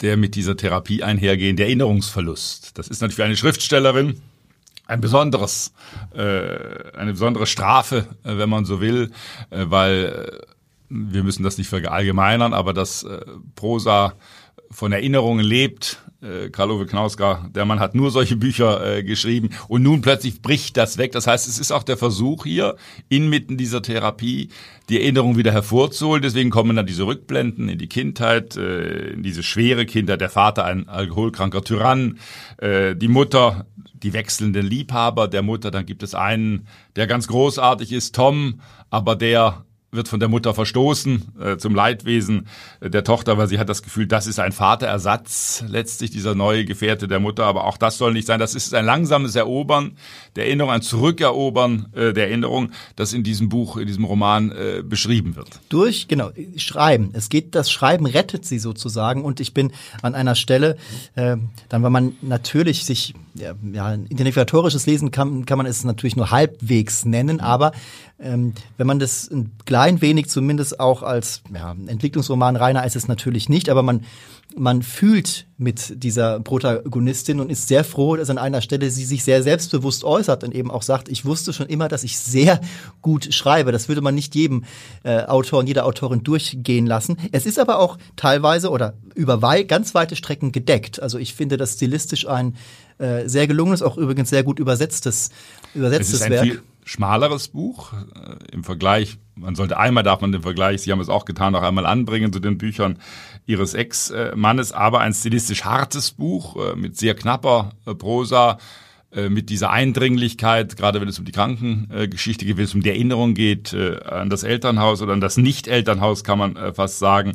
der 0.00 0.16
mit 0.16 0.34
dieser 0.34 0.56
Therapie 0.56 1.02
einhergehende 1.02 1.64
Erinnerungsverlust. 1.64 2.78
Das 2.78 2.88
ist 2.88 3.00
natürlich 3.00 3.16
für 3.16 3.24
eine 3.24 3.36
Schriftstellerin 3.36 4.20
ein 4.90 5.00
besonderes, 5.00 5.72
äh, 6.14 6.92
eine 6.96 7.12
besondere 7.12 7.46
Strafe, 7.46 8.06
äh, 8.24 8.36
wenn 8.36 8.50
man 8.50 8.64
so 8.64 8.80
will, 8.80 9.12
äh, 9.50 9.66
weil 9.68 10.28
äh, 10.30 10.46
wir 10.88 11.22
müssen 11.22 11.44
das 11.44 11.56
nicht 11.56 11.68
verallgemeinern, 11.68 12.52
aber 12.52 12.72
dass 12.72 13.04
äh, 13.04 13.20
Prosa 13.54 14.14
von 14.70 14.92
Erinnerungen 14.92 15.44
lebt. 15.44 16.02
Äh, 16.22 16.50
Karl-Ove 16.50 16.86
Knausgar, 16.86 17.48
der 17.54 17.64
Mann 17.64 17.80
hat 17.80 17.94
nur 17.94 18.10
solche 18.10 18.36
Bücher 18.36 18.98
äh, 18.98 19.02
geschrieben 19.02 19.50
und 19.68 19.82
nun 19.82 20.02
plötzlich 20.02 20.42
bricht 20.42 20.76
das 20.76 20.98
weg. 20.98 21.12
Das 21.12 21.26
heißt, 21.26 21.48
es 21.48 21.58
ist 21.58 21.72
auch 21.72 21.82
der 21.82 21.96
Versuch 21.96 22.44
hier, 22.44 22.76
inmitten 23.08 23.56
dieser 23.56 23.80
Therapie 23.80 24.50
die 24.88 25.00
Erinnerung 25.00 25.36
wieder 25.36 25.52
hervorzuholen. 25.52 26.22
Deswegen 26.22 26.50
kommen 26.50 26.76
dann 26.76 26.86
diese 26.86 27.06
Rückblenden 27.06 27.68
in 27.68 27.78
die 27.78 27.88
Kindheit, 27.88 28.56
äh, 28.56 29.12
in 29.12 29.22
diese 29.22 29.42
schwere 29.42 29.86
Kindheit. 29.86 30.20
Der 30.20 30.30
Vater 30.30 30.64
ein 30.64 30.88
alkoholkranker 30.88 31.62
Tyrann, 31.62 32.18
äh, 32.58 32.94
die 32.96 33.08
Mutter 33.08 33.66
die 34.02 34.12
wechselnden 34.12 34.66
Liebhaber 34.66 35.28
der 35.28 35.42
Mutter. 35.42 35.70
Dann 35.70 35.86
gibt 35.86 36.02
es 36.02 36.14
einen, 36.14 36.66
der 36.96 37.06
ganz 37.06 37.28
großartig 37.28 37.92
ist, 37.92 38.14
Tom, 38.14 38.60
aber 38.90 39.16
der 39.16 39.64
wird 39.92 40.08
von 40.08 40.20
der 40.20 40.28
Mutter 40.28 40.54
verstoßen 40.54 41.32
äh, 41.40 41.56
zum 41.56 41.74
Leidwesen 41.74 42.46
der 42.80 43.04
Tochter, 43.04 43.38
weil 43.38 43.48
sie 43.48 43.58
hat 43.58 43.68
das 43.68 43.82
Gefühl, 43.82 44.06
das 44.06 44.26
ist 44.26 44.38
ein 44.38 44.52
Vaterersatz, 44.52 45.64
letztlich 45.68 46.10
dieser 46.10 46.34
neue 46.34 46.64
Gefährte 46.64 47.08
der 47.08 47.20
Mutter. 47.20 47.44
Aber 47.44 47.64
auch 47.64 47.76
das 47.76 47.98
soll 47.98 48.12
nicht 48.12 48.26
sein. 48.26 48.38
Das 48.38 48.54
ist 48.54 48.74
ein 48.74 48.84
langsames 48.84 49.34
Erobern 49.34 49.92
der 50.36 50.46
Erinnerung, 50.46 50.72
ein 50.72 50.82
Zurückerobern 50.82 51.86
äh, 51.94 52.12
der 52.12 52.28
Erinnerung, 52.28 52.70
das 52.96 53.12
in 53.12 53.22
diesem 53.22 53.48
Buch, 53.48 53.76
in 53.76 53.86
diesem 53.86 54.04
Roman 54.04 54.52
äh, 54.52 54.82
beschrieben 54.82 55.36
wird. 55.36 55.60
durch, 55.68 56.08
genau, 56.08 56.30
Schreiben. 56.56 57.10
Es 57.12 57.28
geht, 57.28 57.54
das 57.54 57.70
Schreiben 57.70 58.06
rettet 58.06 58.44
sie 58.44 58.58
sozusagen. 58.58 59.24
Und 59.24 59.40
ich 59.40 59.54
bin 59.54 59.72
an 60.02 60.14
einer 60.14 60.34
Stelle, 60.34 60.76
äh, 61.14 61.36
dann, 61.68 61.82
weil 61.82 61.90
man 61.90 62.12
natürlich 62.22 62.84
sich, 62.84 63.14
ja, 63.34 63.54
ja, 63.72 63.94
identifikatorisches 63.94 64.86
Lesen 64.86 65.10
kann, 65.10 65.46
kann 65.46 65.58
man 65.58 65.66
es 65.66 65.84
natürlich 65.84 66.16
nur 66.16 66.30
halbwegs 66.30 67.04
nennen, 67.04 67.40
aber 67.40 67.72
ähm, 68.18 68.52
wenn 68.76 68.86
man 68.86 68.98
das 68.98 69.30
ein 69.30 69.52
klein 69.80 70.02
wenig 70.02 70.28
zumindest 70.28 70.78
auch 70.78 71.02
als 71.02 71.40
ja, 71.54 71.74
Entwicklungsroman 71.86 72.56
reiner 72.56 72.84
ist 72.84 72.96
es 72.96 73.08
natürlich 73.08 73.48
nicht, 73.48 73.70
aber 73.70 73.82
man 73.82 74.04
man 74.56 74.82
fühlt 74.82 75.46
mit 75.58 76.02
dieser 76.02 76.40
Protagonistin 76.40 77.38
und 77.38 77.50
ist 77.50 77.68
sehr 77.68 77.84
froh, 77.84 78.16
dass 78.16 78.30
an 78.30 78.36
einer 78.36 78.60
Stelle 78.62 78.90
sie 78.90 79.04
sich 79.04 79.22
sehr 79.22 79.44
selbstbewusst 79.44 80.02
äußert 80.02 80.42
und 80.42 80.54
eben 80.54 80.72
auch 80.72 80.82
sagt, 80.82 81.08
ich 81.08 81.24
wusste 81.24 81.52
schon 81.52 81.68
immer, 81.68 81.86
dass 81.86 82.02
ich 82.02 82.18
sehr 82.18 82.60
gut 83.00 83.32
schreibe. 83.32 83.70
Das 83.70 83.88
würde 83.88 84.00
man 84.00 84.16
nicht 84.16 84.34
jedem 84.34 84.64
äh, 85.04 85.22
Autor 85.22 85.60
und 85.60 85.68
jeder 85.68 85.86
Autorin 85.86 86.24
durchgehen 86.24 86.86
lassen. 86.86 87.16
Es 87.30 87.46
ist 87.46 87.60
aber 87.60 87.78
auch 87.78 87.96
teilweise 88.16 88.70
oder 88.70 88.94
über 89.14 89.40
wei 89.40 89.62
ganz 89.62 89.94
weite 89.94 90.16
Strecken 90.16 90.50
gedeckt. 90.50 91.00
Also 91.00 91.18
ich 91.18 91.34
finde 91.34 91.56
das 91.56 91.74
stilistisch 91.74 92.26
ein 92.26 92.56
äh, 92.98 93.28
sehr 93.28 93.46
gelungenes, 93.46 93.82
auch 93.82 93.96
übrigens 93.96 94.30
sehr 94.30 94.42
gut 94.42 94.58
übersetztes, 94.58 95.30
Es 95.68 95.76
übersetztes 95.76 96.28
Werk. 96.28 96.42
viel 96.42 96.62
schmaleres 96.84 97.48
Buch 97.48 97.92
äh, 97.92 98.52
im 98.52 98.64
Vergleich. 98.64 99.18
Man 99.34 99.54
sollte 99.54 99.78
einmal 99.78 100.02
darf 100.02 100.20
man 100.20 100.32
den 100.32 100.42
Vergleich, 100.42 100.82
Sie 100.82 100.92
haben 100.92 101.00
es 101.00 101.08
auch 101.08 101.24
getan, 101.24 101.52
noch 101.52 101.62
einmal 101.62 101.86
anbringen 101.86 102.32
zu 102.32 102.40
den 102.40 102.58
Büchern 102.58 102.98
Ihres 103.46 103.74
Ex-Mannes, 103.74 104.72
aber 104.72 105.00
ein 105.00 105.14
stilistisch 105.14 105.64
hartes 105.64 106.12
Buch 106.12 106.56
äh, 106.56 106.76
mit 106.76 106.96
sehr 106.96 107.14
knapper 107.14 107.72
äh, 107.86 107.94
Prosa, 107.94 108.58
äh, 109.12 109.28
mit 109.28 109.50
dieser 109.50 109.70
Eindringlichkeit, 109.70 110.76
gerade 110.76 111.00
wenn 111.00 111.08
es 111.08 111.18
um 111.18 111.24
die 111.24 111.32
Krankengeschichte 111.32 112.44
geht, 112.44 112.56
wenn 112.56 112.64
es 112.64 112.74
um 112.74 112.82
die 112.82 112.90
Erinnerung 112.90 113.34
geht 113.34 113.72
äh, 113.72 113.98
an 114.04 114.30
das 114.30 114.44
Elternhaus 114.44 115.02
oder 115.02 115.14
an 115.14 115.20
das 115.20 115.36
Nicht-Elternhaus, 115.36 116.22
kann 116.22 116.38
man 116.38 116.54
äh, 116.54 116.72
fast 116.72 117.00
sagen. 117.00 117.32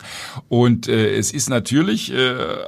Und 0.47 0.87
es 0.87 1.31
ist 1.31 1.49
natürlich 1.49 2.13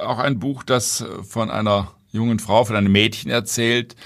auch 0.02 0.18
ein 0.18 0.38
Buch, 0.38 0.62
das 0.62 1.04
von 1.22 1.50
einer 1.50 1.92
jungen 2.10 2.38
Frau, 2.38 2.64
von 2.64 2.76
einem 2.76 2.92
Mädchen 2.92 3.30
erzählt, 3.30 3.96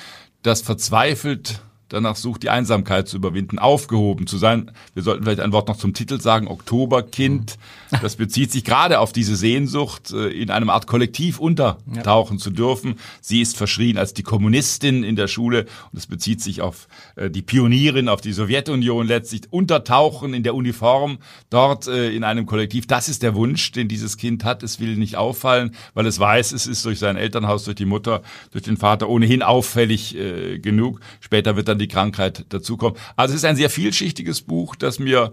das 0.43 0.61
verzweifelt 0.61 1.63
danach 1.93 2.17
sucht, 2.17 2.43
die 2.43 2.51
Einsamkeit 2.51 3.09
zu 3.09 3.17
überwinden, 3.17 3.59
aufgehoben 3.59 4.27
zu 4.27 4.39
sein. 4.39 4.71
Wir 4.95 5.03
sollten 5.03 5.25
vielleicht 5.25 5.41
ein 5.41 5.53
Wort 5.53 5.69
noch 5.69 5.77
zum 5.77 5.95
Titel 5.95 6.21
sagen, 6.21 6.49
Oktoberkind. 6.49 7.59
Das 8.01 8.17
bezieht 8.17 8.51
sich 8.51 8.65
gerade 8.65 9.01
auf 9.01 9.13
diese 9.13 9.37
Sehnsucht, 9.37 10.13
äh, 10.13 10.29
in 10.29 10.51
einem 10.51 10.71
Art 10.71 10.87
Kollektiv 10.87 11.39
untertauchen 11.39 12.37
ja. 12.39 12.43
zu 12.43 12.51
dürfen. 12.51 12.97
Sie 13.21 13.43
ist 13.43 13.57
verschrien 13.57 13.99
als 13.99 14.15
die 14.15 14.23
Kommunistin 14.23 15.05
in 15.05 15.17
der 15.17 15.29
Schule 15.29 15.67
und 15.93 15.99
es 15.99 16.07
bezieht 16.07 16.41
sich 16.41 16.63
auf 16.63 16.89
äh, 17.17 17.31
die 17.31 17.43
Pionierin, 17.43 18.09
auf 18.09 18.21
die 18.21 18.33
Sowjetunion 18.33 19.07
letztlich, 19.07 19.43
untertauchen 19.51 20.33
in 20.33 20.43
der 20.43 20.55
Uniform, 20.55 21.19
dort 21.51 21.87
äh, 21.87 22.11
in 22.11 22.25
einem 22.25 22.47
Kollektiv. 22.47 22.87
Das 22.87 23.09
ist 23.09 23.23
der 23.23 23.35
Wunsch, 23.35 23.73
den 23.73 23.89
dieses 23.89 24.17
Kind 24.17 24.45
hat. 24.45 24.63
Es 24.63 24.81
will 24.81 24.97
nicht 24.97 25.17
auffallen, 25.17 25.75
weil 25.93 26.07
es 26.07 26.19
weiß, 26.19 26.53
es 26.53 26.67
ist 26.67 26.85
durch 26.85 26.99
sein 26.99 27.17
Elternhaus, 27.17 27.65
durch 27.65 27.77
die 27.77 27.85
Mutter, 27.85 28.23
durch 28.53 28.65
den 28.65 28.77
Vater 28.77 29.09
ohnehin 29.09 29.43
auffällig 29.43 30.17
genug. 30.63 31.01
Später 31.21 31.57
wird 31.57 31.69
dann 31.69 31.79
die 31.83 31.89
Krankheit 31.89 32.47
dazukommen. 32.49 32.97
Also 33.17 33.35
es 33.35 33.41
ist 33.41 33.45
ein 33.45 33.57
sehr 33.57 33.71
vielschichtiges 33.71 34.43
Buch, 34.43 34.77
das 34.77 34.99
mir 34.99 35.33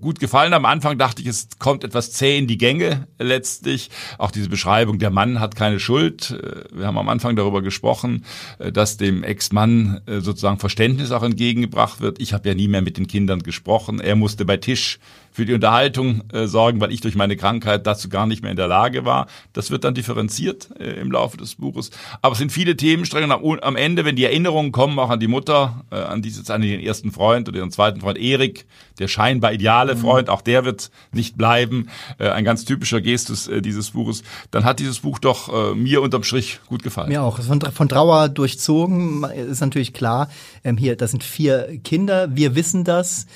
gut 0.00 0.20
gefallen. 0.20 0.52
Am 0.54 0.64
Anfang 0.64 0.98
dachte 0.98 1.22
ich, 1.22 1.28
es 1.28 1.48
kommt 1.58 1.82
kommt 1.82 1.84
etwas 1.84 2.12
zäh 2.12 2.38
in 2.38 2.46
die 2.46 2.58
Gänge 2.58 3.08
letztlich. 3.18 3.90
Auch 4.18 4.30
diese 4.30 4.48
Beschreibung, 4.48 4.98
der 4.98 5.10
Mann 5.10 5.40
hat 5.40 5.56
keine 5.56 5.80
Schuld. 5.80 6.30
Äh, 6.30 6.64
wir 6.78 6.86
haben 6.86 6.98
am 6.98 7.08
Anfang 7.08 7.34
darüber 7.34 7.62
gesprochen, 7.62 8.24
äh, 8.58 8.70
dass 8.70 8.96
dem 8.96 9.24
Ex-Mann 9.24 10.02
äh, 10.06 10.20
sozusagen 10.20 10.58
Verständnis 10.58 11.10
auch 11.12 11.22
entgegengebracht 11.22 12.00
wird. 12.00 12.20
Ich 12.20 12.32
habe 12.32 12.48
ja 12.48 12.54
nie 12.54 12.68
mehr 12.68 12.82
mit 12.82 12.98
den 12.98 13.06
Kindern 13.06 13.42
gesprochen. 13.42 14.00
Er 14.00 14.16
musste 14.16 14.44
bei 14.44 14.58
Tisch 14.58 14.98
für 15.32 15.46
die 15.46 15.54
Unterhaltung 15.54 16.22
äh, 16.32 16.46
sorgen, 16.46 16.80
weil 16.80 16.92
ich 16.92 17.00
durch 17.00 17.14
meine 17.14 17.36
Krankheit 17.36 17.86
dazu 17.86 18.08
gar 18.08 18.26
nicht 18.26 18.42
mehr 18.42 18.50
in 18.50 18.56
der 18.56 18.68
Lage 18.68 19.04
war. 19.04 19.26
Das 19.54 19.70
wird 19.70 19.82
dann 19.84 19.94
differenziert 19.94 20.68
äh, 20.78 21.00
im 21.00 21.10
Laufe 21.10 21.38
des 21.38 21.54
Buches. 21.56 21.90
Aber 22.20 22.32
es 22.32 22.38
sind 22.38 22.52
viele 22.52 22.76
Themenstränge. 22.76 23.32
Am, 23.32 23.58
am 23.60 23.76
Ende, 23.76 24.04
wenn 24.04 24.14
die 24.14 24.24
Erinnerungen 24.24 24.72
kommen, 24.72 24.98
auch 24.98 25.10
an 25.10 25.20
die 25.20 25.28
Mutter, 25.28 25.84
äh, 25.90 25.96
an 25.96 26.20
dieses, 26.20 26.50
an 26.50 26.62
ihren 26.62 26.80
ersten 26.80 27.10
Freund 27.10 27.48
oder 27.48 27.58
ihren 27.58 27.70
zweiten 27.70 28.00
Freund 28.00 28.18
Erik, 28.18 28.66
der 28.98 29.08
scheinbar 29.08 29.52
ideale 29.52 29.94
mhm. 29.94 30.00
Freund, 30.00 30.28
auch 30.28 30.42
der 30.42 30.64
wird 30.66 30.90
nicht 31.12 31.38
bleiben. 31.38 31.88
Äh, 32.18 32.28
ein 32.28 32.44
ganz 32.44 32.66
typischer 32.66 33.00
Gestus 33.00 33.48
äh, 33.48 33.62
dieses 33.62 33.92
Buches. 33.92 34.22
Dann 34.50 34.64
hat 34.64 34.80
dieses 34.80 35.00
Buch 35.00 35.18
doch 35.18 35.72
äh, 35.72 35.74
mir 35.74 36.02
unterm 36.02 36.24
Strich 36.24 36.60
gut 36.68 36.82
gefallen. 36.82 37.08
Mir 37.08 37.22
auch. 37.22 37.40
Von, 37.40 37.60
von 37.60 37.88
Trauer 37.88 38.28
durchzogen 38.28 39.24
ist 39.24 39.60
natürlich 39.60 39.94
klar. 39.94 40.28
Ähm, 40.62 40.76
hier, 40.76 40.94
das 40.94 41.10
sind 41.10 41.24
vier 41.24 41.80
Kinder. 41.82 42.36
Wir 42.36 42.54
wissen 42.54 42.84
das. 42.84 43.26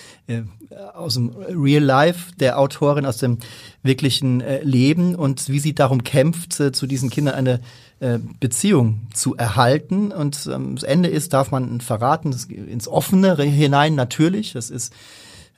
Äh, 0.71 0.75
aus 0.95 1.15
dem 1.15 1.31
Real 1.37 1.83
Life 1.83 2.33
der 2.37 2.59
Autorin, 2.59 3.07
aus 3.07 3.19
dem 3.19 3.39
wirklichen 3.83 4.41
äh, 4.41 4.63
Leben 4.63 5.15
und 5.15 5.49
wie 5.49 5.59
sie 5.59 5.75
darum 5.75 6.03
kämpft, 6.03 6.59
äh, 6.59 6.73
zu 6.73 6.87
diesen 6.87 7.11
Kindern 7.11 7.35
eine 7.35 7.61
äh, 8.01 8.19
Beziehung 8.41 9.07
zu 9.15 9.37
erhalten. 9.37 10.11
Und 10.13 10.49
ähm, 10.53 10.75
das 10.75 10.85
Ende 10.85 11.09
ist, 11.09 11.33
darf 11.33 11.51
man 11.51 11.81
verraten, 11.81 12.35
ins 12.49 12.89
Offene 12.89 13.37
hinein 13.37 13.95
natürlich. 13.95 14.55
Das 14.55 14.71
ist 14.71 14.93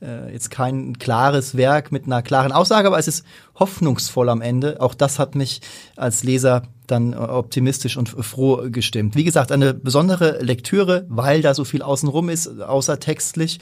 äh, 0.03 0.33
jetzt 0.33 0.51
kein 0.51 0.99
klares 0.99 1.57
Werk 1.57 1.93
mit 1.93 2.07
einer 2.07 2.23
klaren 2.23 2.53
Aussage, 2.53 2.87
aber 2.87 2.99
es 2.99 3.09
ist 3.09 3.25
hoffnungsvoll 3.55 4.29
am 4.29 4.41
Ende. 4.41 4.81
Auch 4.81 4.95
das 4.95 5.19
hat 5.19 5.35
mich 5.35 5.61
als 5.97 6.23
Leser 6.25 6.63
dann 6.87 7.15
optimistisch 7.15 7.97
und 7.97 8.09
froh 8.09 8.71
gestimmt. 8.71 9.15
Wie 9.15 9.25
gesagt, 9.25 9.53
eine 9.53 9.75
besondere 9.75 10.43
Lektüre, 10.43 11.05
weil 11.09 11.43
da 11.43 11.55
so 11.55 11.65
viel 11.65 11.83
außenrum 11.83 12.29
ist, 12.31 12.61
außer 12.61 12.99
textlich. 12.99 13.61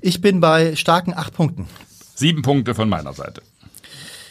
Ich 0.00 0.20
bin 0.20 0.40
bei 0.40 0.76
starken 0.76 1.12
acht 1.14 1.34
Punkten. 1.34 1.66
Sieben 2.14 2.42
Punkte 2.42 2.74
von 2.74 2.88
meiner 2.88 3.12
Seite. 3.12 3.42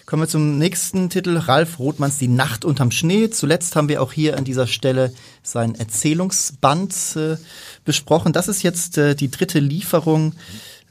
Kommen 0.10 0.24
wir 0.24 0.28
zum 0.28 0.58
nächsten 0.58 1.12
Titel, 1.12 1.38
Ralf 1.38 1.78
Rothmanns 1.78 2.18
Die 2.18 2.28
Nacht 2.28 2.66
unterm 2.66 2.90
Schnee. 2.90 3.30
Zuletzt 3.30 3.76
haben 3.76 3.90
wir 3.90 4.02
auch 4.02 4.12
hier 4.12 4.38
an 4.38 4.44
dieser 4.44 4.66
Stelle 4.66 5.14
sein 5.44 5.76
Erzählungsband 5.76 7.16
äh, 7.16 7.38
besprochen. 7.86 8.34
Das 8.34 8.48
ist 8.48 8.64
jetzt 8.64 8.98
äh, 8.98 9.16
die 9.16 9.30
dritte 9.30 9.60
Lieferung 9.60 10.34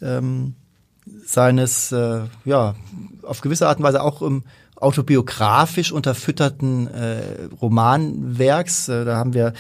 ähm, 0.02 0.54
seines, 1.24 1.92
äh, 1.92 2.22
ja, 2.44 2.74
auf 3.22 3.40
gewisse 3.40 3.68
Art 3.68 3.78
und 3.78 3.84
Weise 3.84 4.02
auch 4.02 4.22
im 4.22 4.44
autobiografisch 4.76 5.92
unterfütterten 5.92 6.86
äh, 6.88 7.48
Romanwerks. 7.60 8.88
Äh, 8.88 9.04
da 9.04 9.16
haben 9.16 9.34
wir 9.34 9.52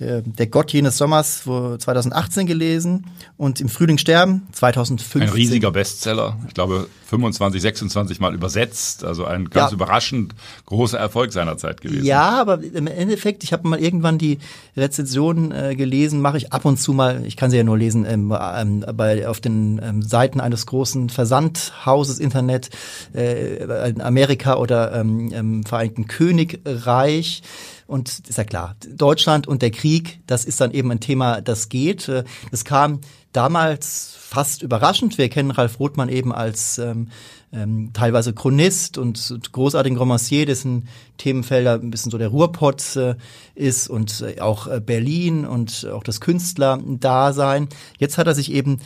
äh, 0.00 0.22
Der 0.22 0.46
Gott 0.46 0.72
jenes 0.72 0.96
Sommers 0.96 1.42
2018 1.44 2.46
gelesen 2.46 3.06
und 3.36 3.60
Im 3.60 3.68
Frühling 3.68 3.98
sterben 3.98 4.46
2015. 4.52 5.22
Ein 5.22 5.28
riesiger 5.28 5.70
Bestseller. 5.70 6.36
Ich 6.48 6.54
glaube 6.54 6.88
25, 7.08 7.62
26 7.62 8.20
Mal 8.20 8.34
übersetzt. 8.34 9.02
Also 9.02 9.24
ein 9.24 9.48
ganz 9.48 9.70
ja. 9.70 9.74
überraschend 9.76 10.34
großer 10.66 10.98
Erfolg 10.98 11.32
seiner 11.32 11.56
Zeit 11.56 11.80
gewesen. 11.80 12.04
Ja, 12.04 12.40
aber 12.40 12.62
im 12.62 12.86
Endeffekt, 12.86 13.44
ich 13.44 13.52
habe 13.54 13.66
mal 13.66 13.80
irgendwann 13.80 14.18
die 14.18 14.38
Rezension 14.76 15.50
äh, 15.50 15.74
gelesen, 15.74 16.20
mache 16.20 16.36
ich 16.36 16.52
ab 16.52 16.66
und 16.66 16.76
zu 16.76 16.92
mal, 16.92 17.24
ich 17.24 17.36
kann 17.36 17.50
sie 17.50 17.56
ja 17.56 17.64
nur 17.64 17.78
lesen, 17.78 18.04
ähm, 18.04 18.36
ähm, 18.38 18.84
bei, 18.94 19.26
auf 19.26 19.40
den 19.40 19.80
ähm, 19.82 20.02
Seiten 20.02 20.40
eines 20.40 20.66
großen 20.66 21.08
Versandhauses 21.08 22.18
Internet 22.18 22.68
äh, 23.14 23.88
in 23.88 24.02
Amerika 24.02 24.56
oder 24.56 24.92
ähm, 24.92 25.32
im 25.32 25.64
Vereinigten 25.64 26.08
Königreich. 26.08 27.42
Und 27.88 28.28
ist 28.28 28.36
ja 28.36 28.44
klar, 28.44 28.76
Deutschland 28.86 29.48
und 29.48 29.62
der 29.62 29.70
Krieg, 29.70 30.20
das 30.26 30.44
ist 30.44 30.60
dann 30.60 30.72
eben 30.72 30.90
ein 30.90 31.00
Thema, 31.00 31.40
das 31.40 31.70
geht. 31.70 32.06
Äh, 32.06 32.24
es 32.52 32.66
kam 32.66 33.00
damals 33.32 34.14
fast 34.18 34.62
überraschend. 34.62 35.16
Wir 35.16 35.30
kennen 35.30 35.50
Ralf 35.50 35.80
Rothmann 35.80 36.10
eben 36.10 36.30
als 36.30 36.76
ähm, 36.76 37.08
ähm, 37.50 37.90
teilweise 37.94 38.34
Chronist 38.34 38.98
und 38.98 39.40
großartigen 39.52 39.96
Romancier, 39.96 40.44
dessen 40.44 40.86
Themenfelder 41.16 41.74
ein 41.74 41.90
bisschen 41.90 42.10
so 42.10 42.18
der 42.18 42.28
Ruhrpott 42.28 42.94
äh, 42.96 43.14
ist 43.54 43.88
und 43.88 44.20
äh, 44.20 44.38
auch 44.40 44.66
äh, 44.66 44.80
Berlin 44.80 45.46
und 45.46 45.86
auch 45.90 46.02
das 46.02 46.20
Künstlerdasein. 46.20 47.68
Jetzt 47.96 48.18
hat 48.18 48.26
er 48.26 48.34
sich 48.34 48.52
eben 48.52 48.80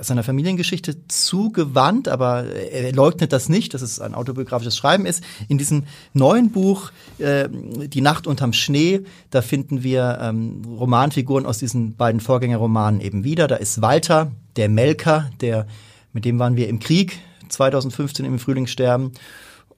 seiner 0.00 0.22
Familiengeschichte 0.22 1.06
zugewandt, 1.08 2.08
aber 2.08 2.44
er 2.44 2.92
leugnet 2.92 3.32
das 3.32 3.48
nicht, 3.48 3.74
dass 3.74 3.82
es 3.82 4.00
ein 4.00 4.14
autobiografisches 4.14 4.76
Schreiben 4.76 5.06
ist. 5.06 5.22
In 5.48 5.58
diesem 5.58 5.84
neuen 6.12 6.50
Buch 6.50 6.92
äh, 7.18 7.48
Die 7.50 8.00
Nacht 8.00 8.26
unterm 8.26 8.52
Schnee, 8.52 9.02
da 9.30 9.42
finden 9.42 9.82
wir 9.82 10.18
ähm, 10.20 10.62
Romanfiguren 10.78 11.46
aus 11.46 11.58
diesen 11.58 11.96
beiden 11.96 12.20
Vorgängerromanen 12.20 13.00
eben 13.00 13.24
wieder. 13.24 13.48
Da 13.48 13.56
ist 13.56 13.82
Walter, 13.82 14.32
der 14.56 14.68
Melker, 14.68 15.30
der 15.40 15.66
mit 16.12 16.24
dem 16.24 16.38
waren 16.38 16.56
wir 16.56 16.68
im 16.68 16.80
Krieg 16.80 17.18
2015 17.48 18.24
im 18.24 18.38
Frühling 18.38 18.66
sterben. 18.66 19.12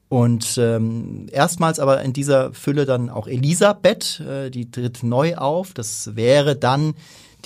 Und 0.08 0.58
ähm, 0.58 1.26
erstmals 1.32 1.80
aber 1.80 2.02
in 2.02 2.12
dieser 2.12 2.52
Fülle 2.52 2.84
dann 2.84 3.08
auch 3.08 3.26
Elisabeth, 3.26 4.20
äh, 4.20 4.50
die 4.50 4.70
tritt 4.70 5.02
neu 5.02 5.36
auf. 5.36 5.72
Das 5.72 6.16
wäre 6.16 6.54
dann 6.54 6.94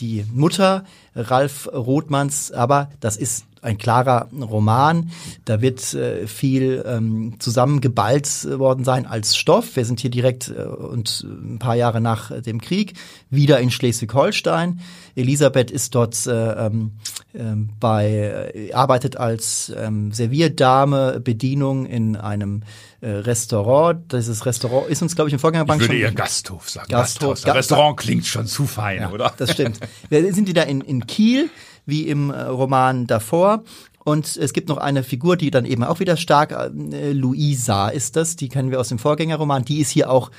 die 0.00 0.25
Mutter 0.33 0.85
Ralf 1.15 1.69
Rothmanns, 1.73 2.53
aber 2.53 2.91
das 3.00 3.17
ist 3.17 3.47
ein 3.66 3.78
klarer 3.78 4.28
Roman. 4.32 5.11
Da 5.44 5.61
wird 5.61 5.92
äh, 5.94 6.26
viel 6.26 6.85
ähm, 6.87 7.35
zusammengeballt 7.38 8.46
worden 8.58 8.85
sein 8.85 9.06
als 9.06 9.37
Stoff. 9.37 9.76
Wir 9.76 9.85
sind 9.85 10.00
hier 10.00 10.11
direkt 10.11 10.49
äh, 10.49 10.62
und 10.62 11.26
ein 11.28 11.58
paar 11.58 11.75
Jahre 11.75 12.00
nach 12.00 12.30
dem 12.40 12.61
Krieg 12.61 12.94
wieder 13.28 13.58
in 13.58 13.70
Schleswig-Holstein. 13.70 14.80
Elisabeth 15.16 15.70
ist 15.70 15.94
dort 15.94 16.26
äh, 16.26 16.66
ähm, 16.66 16.92
ähm 17.35 17.70
bei 17.80 18.52
äh, 18.54 18.73
arbeitet 18.73 19.16
als 19.16 19.73
ähm, 19.76 20.12
Servierdame 20.12 21.20
Bedienung 21.20 21.87
in 21.87 22.16
einem 22.16 22.62
äh, 23.00 23.08
Restaurant. 23.08 24.12
Dieses 24.12 24.46
Restaurant 24.46 24.88
ist 24.88 25.02
uns 25.02 25.16
glaube 25.16 25.28
ich 25.28 25.35
im 25.35 25.40
Vorgängerbank 25.40 25.82
ich 25.82 25.88
würde 25.88 26.00
eher 26.00 26.12
Gasthof 26.12 26.70
sagen. 26.70 26.88
Gasthof. 26.88 27.30
Gasthof. 27.30 27.54
Restaurant 27.54 27.96
klingt 27.96 28.26
schon 28.26 28.46
zu 28.46 28.66
fein, 28.66 29.00
ja, 29.00 29.11
oder? 29.11 29.35
Das 29.37 29.52
stimmt. 29.52 29.80
Wir 30.08 30.32
sind 30.32 30.49
wieder 30.49 30.66
in, 30.66 30.80
in 30.82 31.06
Kiel 31.06 31.50
wie 31.87 32.02
im 32.02 32.31
äh, 32.31 32.43
Roman 32.43 33.07
davor. 33.07 33.62
Und 34.05 34.37
es 34.37 34.52
gibt 34.52 34.69
noch 34.69 34.76
eine 34.76 35.02
Figur, 35.02 35.37
die 35.37 35.50
dann 35.50 35.64
eben 35.64 35.83
auch 35.83 35.99
wieder 35.99 36.16
stark, 36.16 36.52
äh, 36.52 37.12
Luisa 37.12 37.88
ist 37.88 38.16
das, 38.16 38.37
die 38.37 38.49
kennen 38.49 38.71
wir 38.71 38.78
aus 38.78 38.88
dem 38.88 38.99
Vorgängerroman, 38.99 39.64
die 39.64 39.81
ist 39.81 39.90
hier 39.90 40.11
auch 40.11 40.31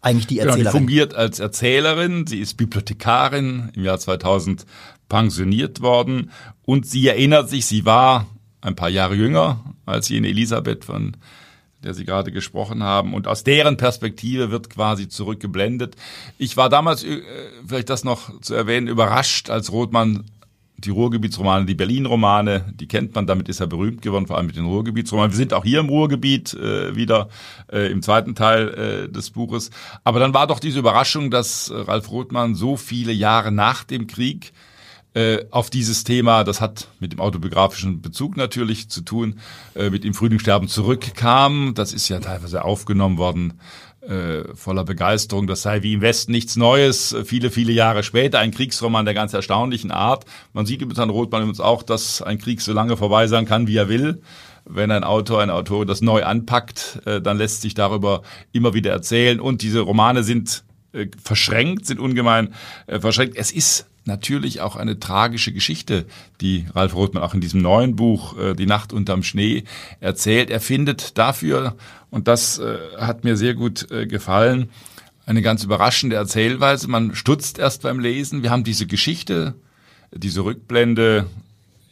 eigentlich 0.00 0.26
die 0.26 0.38
Erzählerin. 0.38 0.60
Genau, 0.60 0.70
die 0.70 0.78
fungiert 0.78 1.14
als 1.14 1.40
Erzählerin, 1.40 2.26
sie 2.26 2.38
ist 2.38 2.54
Bibliothekarin, 2.54 3.70
im 3.74 3.84
Jahr 3.84 3.98
2000 3.98 4.64
pensioniert 5.08 5.80
worden 5.80 6.30
und 6.64 6.86
sie 6.86 7.06
erinnert 7.08 7.50
sich, 7.50 7.66
sie 7.66 7.84
war 7.84 8.26
ein 8.60 8.76
paar 8.76 8.88
Jahre 8.88 9.14
jünger 9.14 9.60
als 9.84 10.08
jene 10.08 10.28
Elisabeth, 10.28 10.86
von 10.86 11.16
der 11.84 11.94
Sie 11.94 12.04
gerade 12.04 12.32
gesprochen 12.32 12.82
haben. 12.82 13.14
Und 13.14 13.28
aus 13.28 13.44
deren 13.44 13.76
Perspektive 13.76 14.50
wird 14.50 14.70
quasi 14.70 15.08
zurückgeblendet. 15.08 15.96
Ich 16.38 16.56
war 16.56 16.68
damals, 16.68 17.04
äh, 17.04 17.20
vielleicht 17.66 17.90
das 17.90 18.04
noch 18.04 18.40
zu 18.40 18.54
erwähnen, 18.54 18.88
überrascht, 18.88 19.50
als 19.50 19.70
Rothmann 19.70 20.24
die 20.84 20.90
Ruhrgebietsromane, 20.90 21.66
die 21.66 21.74
Berlin-Romane, 21.74 22.72
die 22.74 22.88
kennt 22.88 23.14
man, 23.14 23.26
damit 23.26 23.48
ist 23.48 23.60
er 23.60 23.66
berühmt 23.66 24.02
geworden, 24.02 24.26
vor 24.26 24.36
allem 24.36 24.46
mit 24.46 24.56
den 24.56 24.66
Ruhrgebietsromanen. 24.66 25.32
Wir 25.32 25.36
sind 25.36 25.52
auch 25.52 25.64
hier 25.64 25.80
im 25.80 25.88
Ruhrgebiet 25.88 26.54
äh, 26.54 26.94
wieder 26.94 27.28
äh, 27.72 27.90
im 27.90 28.02
zweiten 28.02 28.34
Teil 28.34 28.68
äh, 29.08 29.12
des 29.12 29.30
Buches. 29.30 29.70
Aber 30.04 30.20
dann 30.20 30.34
war 30.34 30.46
doch 30.46 30.60
diese 30.60 30.78
Überraschung, 30.78 31.30
dass 31.30 31.72
Ralf 31.74 32.10
Rothmann 32.10 32.54
so 32.54 32.76
viele 32.76 33.12
Jahre 33.12 33.52
nach 33.52 33.84
dem 33.84 34.06
Krieg 34.06 34.52
äh, 35.14 35.44
auf 35.50 35.70
dieses 35.70 36.02
Thema, 36.02 36.42
das 36.42 36.60
hat 36.60 36.88
mit 36.98 37.12
dem 37.12 37.20
autobiografischen 37.20 38.02
Bezug 38.02 38.36
natürlich 38.36 38.88
zu 38.88 39.00
tun, 39.00 39.38
äh, 39.76 39.88
mit 39.88 40.02
dem 40.02 40.12
Frühlingssterben 40.12 40.68
zurückkam. 40.68 41.72
Das 41.74 41.92
ist 41.92 42.08
ja 42.08 42.18
teilweise 42.18 42.64
aufgenommen 42.64 43.16
worden 43.16 43.54
äh, 44.08 44.54
voller 44.54 44.84
Begeisterung, 44.84 45.46
das 45.46 45.62
sei 45.62 45.82
wie 45.82 45.94
im 45.94 46.00
Westen 46.00 46.32
nichts 46.32 46.56
Neues, 46.56 47.16
viele, 47.24 47.50
viele 47.50 47.72
Jahre 47.72 48.02
später, 48.02 48.38
ein 48.38 48.50
Kriegsroman 48.50 49.04
der 49.04 49.14
ganz 49.14 49.32
erstaunlichen 49.32 49.90
Art. 49.90 50.24
Man 50.52 50.66
sieht 50.66 50.82
über 50.82 50.94
Herrn 50.94 51.10
Rothmann 51.10 51.42
übrigens 51.42 51.60
auch, 51.60 51.82
dass 51.82 52.22
ein 52.22 52.38
Krieg 52.38 52.60
so 52.60 52.72
lange 52.72 52.96
vorbei 52.96 53.26
sein 53.26 53.46
kann, 53.46 53.66
wie 53.66 53.76
er 53.76 53.88
will. 53.88 54.22
Wenn 54.66 54.90
ein 54.90 55.04
Autor, 55.04 55.42
eine 55.42 55.54
Autorin 55.54 55.88
das 55.88 56.00
neu 56.00 56.24
anpackt, 56.24 57.00
äh, 57.04 57.20
dann 57.20 57.36
lässt 57.36 57.62
sich 57.62 57.74
darüber 57.74 58.22
immer 58.52 58.74
wieder 58.74 58.92
erzählen. 58.92 59.40
Und 59.40 59.62
diese 59.62 59.80
Romane 59.80 60.22
sind 60.22 60.64
äh, 60.92 61.06
verschränkt, 61.22 61.86
sind 61.86 62.00
ungemein 62.00 62.54
äh, 62.86 63.00
verschränkt. 63.00 63.36
Es 63.36 63.52
ist 63.52 63.86
natürlich 64.04 64.60
auch 64.60 64.76
eine 64.76 64.98
tragische 65.00 65.52
Geschichte, 65.52 66.06
die 66.40 66.66
Ralf 66.74 66.94
Rothmann 66.94 67.22
auch 67.22 67.34
in 67.34 67.40
diesem 67.40 67.62
neuen 67.62 67.96
Buch 67.96 68.38
äh, 68.38 68.54
Die 68.54 68.66
Nacht 68.66 68.92
unterm 68.92 69.22
Schnee 69.22 69.64
erzählt. 70.00 70.50
Er 70.50 70.60
findet 70.60 71.16
dafür, 71.18 71.76
und 72.10 72.28
das 72.28 72.58
äh, 72.58 72.76
hat 72.98 73.24
mir 73.24 73.36
sehr 73.36 73.54
gut 73.54 73.90
äh, 73.90 74.06
gefallen, 74.06 74.70
eine 75.26 75.42
ganz 75.42 75.64
überraschende 75.64 76.16
Erzählweise. 76.16 76.88
Man 76.88 77.14
stutzt 77.14 77.58
erst 77.58 77.82
beim 77.82 77.98
Lesen. 77.98 78.42
Wir 78.42 78.50
haben 78.50 78.64
diese 78.64 78.86
Geschichte, 78.86 79.54
diese 80.12 80.44
Rückblende 80.44 81.26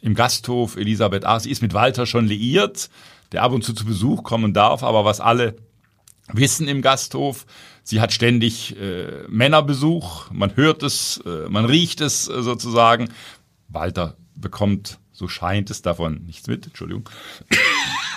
im 0.01 0.13
Gasthof 0.13 0.75
Elisabeth 0.75 1.25
A. 1.25 1.39
Sie 1.39 1.49
ist 1.49 1.61
mit 1.61 1.73
Walter 1.73 2.05
schon 2.05 2.27
liiert, 2.27 2.89
der 3.31 3.41
ab 3.41 3.51
und 3.51 3.63
zu 3.63 3.73
zu 3.73 3.85
Besuch 3.85 4.23
kommen 4.23 4.53
darf, 4.53 4.83
aber 4.83 5.03
was 5.05 5.19
alle 5.19 5.55
wissen 6.31 6.67
im 6.67 6.81
Gasthof, 6.81 7.45
Sie 7.83 7.99
hat 7.99 8.13
ständig 8.13 8.77
äh, 8.79 9.23
Männerbesuch, 9.27 10.31
man 10.31 10.55
hört 10.55 10.83
es, 10.83 11.21
äh, 11.25 11.49
man 11.49 11.65
riecht 11.65 11.99
es 12.01 12.29
äh, 12.29 12.41
sozusagen. 12.41 13.09
Walter 13.67 14.15
bekommt, 14.35 14.99
so 15.11 15.27
scheint 15.27 15.69
es 15.69 15.81
davon, 15.81 16.23
nichts 16.25 16.47
mit, 16.47 16.65
Entschuldigung. 16.65 17.09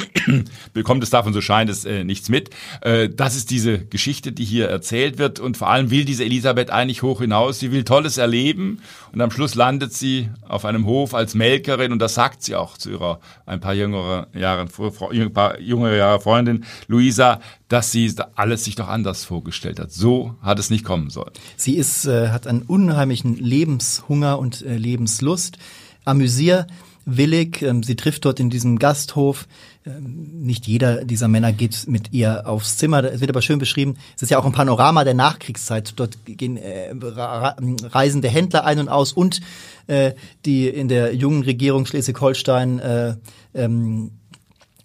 bekommt 0.72 1.02
es 1.02 1.10
davon, 1.10 1.32
so 1.32 1.40
scheint 1.40 1.70
es, 1.70 1.84
äh, 1.84 2.04
nichts 2.04 2.28
mit. 2.28 2.50
Äh, 2.80 3.08
das 3.08 3.36
ist 3.36 3.50
diese 3.50 3.78
Geschichte, 3.78 4.32
die 4.32 4.44
hier 4.44 4.68
erzählt 4.68 5.18
wird 5.18 5.40
und 5.40 5.56
vor 5.56 5.68
allem 5.68 5.90
will 5.90 6.04
diese 6.04 6.24
Elisabeth 6.24 6.70
eigentlich 6.70 7.02
hoch 7.02 7.20
hinaus. 7.20 7.58
Sie 7.58 7.72
will 7.72 7.84
Tolles 7.84 8.18
erleben 8.18 8.80
und 9.12 9.20
am 9.20 9.30
Schluss 9.30 9.54
landet 9.54 9.92
sie 9.92 10.28
auf 10.46 10.64
einem 10.64 10.86
Hof 10.86 11.14
als 11.14 11.34
Melkerin 11.34 11.92
und 11.92 11.98
das 12.00 12.14
sagt 12.14 12.42
sie 12.42 12.54
auch 12.54 12.78
zu 12.78 12.90
ihrer 12.90 13.20
ein 13.46 13.60
paar 13.60 13.74
jüngere 13.74 14.28
Jahre, 14.34 14.62
ein 14.62 15.32
paar 15.32 15.60
jüngere 15.60 15.96
Jahre 15.96 16.20
Freundin 16.20 16.64
Luisa, 16.88 17.40
dass 17.68 17.90
sie 17.90 18.12
alles 18.34 18.64
sich 18.64 18.76
doch 18.76 18.88
anders 18.88 19.24
vorgestellt 19.24 19.80
hat. 19.80 19.92
So 19.92 20.36
hat 20.42 20.58
es 20.58 20.70
nicht 20.70 20.84
kommen 20.84 21.10
sollen. 21.10 21.32
Sie 21.56 21.76
ist, 21.76 22.06
äh, 22.06 22.28
hat 22.28 22.46
einen 22.46 22.62
unheimlichen 22.62 23.36
Lebenshunger 23.36 24.38
und 24.38 24.62
äh, 24.62 24.76
Lebenslust. 24.76 25.58
Amüsier 26.04 26.66
willig. 27.06 27.62
Ähm, 27.62 27.82
sie 27.82 27.96
trifft 27.96 28.26
dort 28.26 28.38
in 28.38 28.50
diesem 28.50 28.78
Gasthof. 28.78 29.46
Ähm, 29.86 30.42
nicht 30.42 30.66
jeder 30.66 31.04
dieser 31.04 31.28
Männer 31.28 31.52
geht 31.52 31.86
mit 31.86 32.12
ihr 32.12 32.46
aufs 32.46 32.76
Zimmer. 32.76 33.02
Es 33.04 33.20
wird 33.20 33.30
aber 33.30 33.40
schön 33.40 33.58
beschrieben. 33.58 33.96
Es 34.16 34.22
ist 34.22 34.30
ja 34.30 34.38
auch 34.38 34.44
ein 34.44 34.52
Panorama 34.52 35.04
der 35.04 35.14
Nachkriegszeit. 35.14 35.94
Dort 35.96 36.18
gehen 36.26 36.58
äh, 36.58 36.92
reisende 36.92 38.28
Händler 38.28 38.64
ein 38.64 38.80
und 38.80 38.88
aus 38.88 39.12
und 39.12 39.40
äh, 39.86 40.12
die 40.44 40.68
in 40.68 40.88
der 40.88 41.14
jungen 41.14 41.42
Regierung 41.44 41.86
Schleswig-Holstein 41.86 42.78
äh, 42.80 43.14
ähm, 43.54 44.10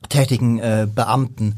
tätigen 0.07 0.59
äh, 0.59 0.87
Beamten 0.93 1.55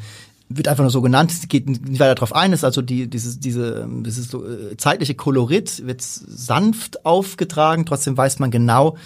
wird 0.57 0.67
einfach 0.67 0.83
nur 0.83 0.91
so 0.91 1.01
genannt, 1.01 1.31
es 1.31 1.47
geht 1.47 1.67
nicht 1.67 1.99
weiter 1.99 2.15
darauf 2.15 2.35
ein, 2.35 2.53
ist 2.53 2.63
also 2.63 2.81
die, 2.81 3.09
dieses, 3.09 3.39
diese, 3.39 3.87
dieses 3.89 4.29
so, 4.29 4.45
äh, 4.45 4.77
zeitliche 4.77 5.15
Kolorit 5.15 5.85
wird 5.85 6.01
sanft 6.01 7.05
aufgetragen, 7.05 7.85
trotzdem 7.85 8.17
weiß 8.17 8.39
man 8.39 8.51
genau, 8.51 8.97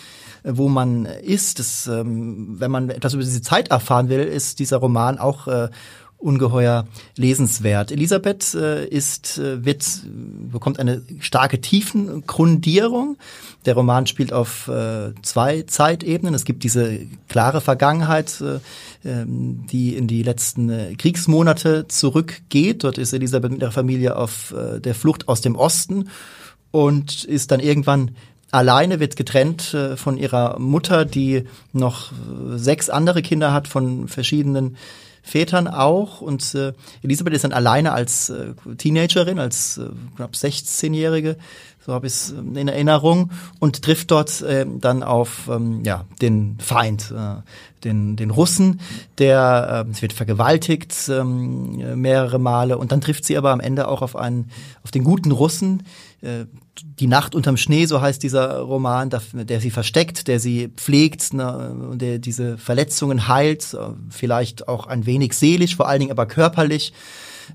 wo 0.44 0.70
man 0.70 1.06
ist. 1.06 1.60
Das, 1.60 1.88
ähm, 1.88 2.56
wenn 2.60 2.72
man 2.72 2.90
etwas 2.90 3.14
über 3.14 3.24
diese 3.24 3.42
Zeit 3.42 3.70
erfahren 3.70 4.10
will, 4.10 4.20
ist 4.20 4.60
dieser 4.60 4.78
Roman 4.78 5.18
auch 5.18 5.48
äh, 5.48 5.70
ungeheuer 6.18 6.88
lesenswert. 7.16 7.92
Elisabeth 7.92 8.56
äh, 8.56 8.86
ist, 8.88 9.38
äh, 9.38 9.64
wird, 9.64 9.86
bekommt 10.52 10.80
eine 10.80 11.04
starke 11.20 11.62
Tiefengrundierung. 11.62 13.18
Der 13.66 13.76
Roman 13.76 14.08
spielt 14.08 14.34
auf 14.34 14.68
äh, 14.68 15.14
zwei 15.22 15.64
Zeitebenen. 15.64 16.34
Es 16.34 16.44
gibt 16.44 16.64
diese 16.64 17.02
klare 17.28 17.62
Vergangenheit, 17.62 18.42
äh, 18.42 18.60
ähm, 19.08 19.66
die 19.68 19.96
in 19.96 20.08
die 20.08 20.24
letzten 20.24 20.70
äh, 20.70 20.96
Kriegsmonate 20.96 21.88
zurückgeht. 21.88 22.84
Dort 22.84 22.98
ist 22.98 23.14
Elisabeth 23.14 23.52
mit 23.52 23.62
ihrer 23.62 23.72
Familie 23.72 24.16
auf 24.16 24.54
äh, 24.54 24.80
der 24.80 24.96
Flucht 24.96 25.28
aus 25.28 25.42
dem 25.42 25.56
Osten 25.56 26.10
und 26.72 27.26
ist 27.26 27.52
dann 27.52 27.60
irgendwann 27.60 28.12
alleine, 28.50 29.00
wird 29.00 29.18
getrennt 29.18 29.76
von 29.98 30.18
ihrer 30.18 30.58
Mutter, 30.58 31.04
die 31.04 31.44
noch 31.74 32.14
sechs 32.56 32.90
andere 32.90 33.22
Kinder 33.22 33.52
hat 33.52 33.68
von 33.68 34.08
verschiedenen 34.08 34.78
Vätern 35.28 35.68
auch. 35.68 36.22
Und 36.22 36.56
äh, 36.56 36.74
Elisabeth 37.04 37.34
ist 37.34 37.44
dann 37.44 37.54
alleine 37.54 37.92
als 37.92 38.30
äh, 38.30 38.54
Teenagerin, 38.78 39.40
als 39.40 39.78
äh, 39.78 39.90
knapp 40.16 40.34
16-Jährige, 40.34 41.38
so 41.86 41.94
habe 41.94 42.08
ich 42.08 42.14
es 42.14 42.32
äh, 42.32 42.60
in 42.60 42.68
Erinnerung, 42.68 43.32
und 43.60 43.82
trifft 43.82 44.12
dort 44.12 44.42
äh, 44.42 44.66
dann 44.68 45.04
auf 45.04 45.50
ähm, 45.50 45.84
ja, 45.86 46.06
den 46.22 46.58
Feind, 46.60 47.14
äh, 47.16 47.42
den, 47.84 48.16
den 48.16 48.32
Russen, 48.32 48.80
der 49.18 49.86
äh, 49.88 49.94
sie 49.94 50.02
wird 50.02 50.14
vergewaltigt 50.14 50.94
äh, 51.10 51.24
mehrere 51.24 52.40
Male. 52.40 52.78
Und 52.78 52.92
dann 52.92 53.02
trifft 53.02 53.26
sie 53.26 53.38
aber 53.38 53.52
am 53.52 53.60
Ende 53.60 53.88
auch 53.88 54.02
auf 54.02 54.16
einen, 54.16 54.50
auf 54.84 54.92
den 54.92 55.04
guten 55.04 55.32
Russen, 55.32 55.84
die 56.22 57.08
Nacht 57.08 57.36
unterm 57.36 57.58
Schnee, 57.58 57.86
so 57.86 58.02
heißt 58.02 58.24
dieser 58.24 58.60
Roman, 58.60 59.10
der, 59.34 59.62
sie 59.62 59.70
versteckt, 59.70 60.28
der 60.28 60.40
sie 60.40 60.70
pflegt, 60.70 61.34
ne, 61.34 61.94
der 61.96 62.20
diese 62.20 62.58
Verletzungen 62.58 63.28
heilt, 63.28 63.74
äh, 63.74 63.90
vielleicht 64.10 64.68
auch 64.68 64.88
ein 64.88 65.06
wenig 65.06 65.34
seelisch, 65.34 65.76
vor 65.76 65.88
allen 65.88 66.00
Dingen 66.00 66.12
aber 66.12 66.26
körperlich 66.26 66.94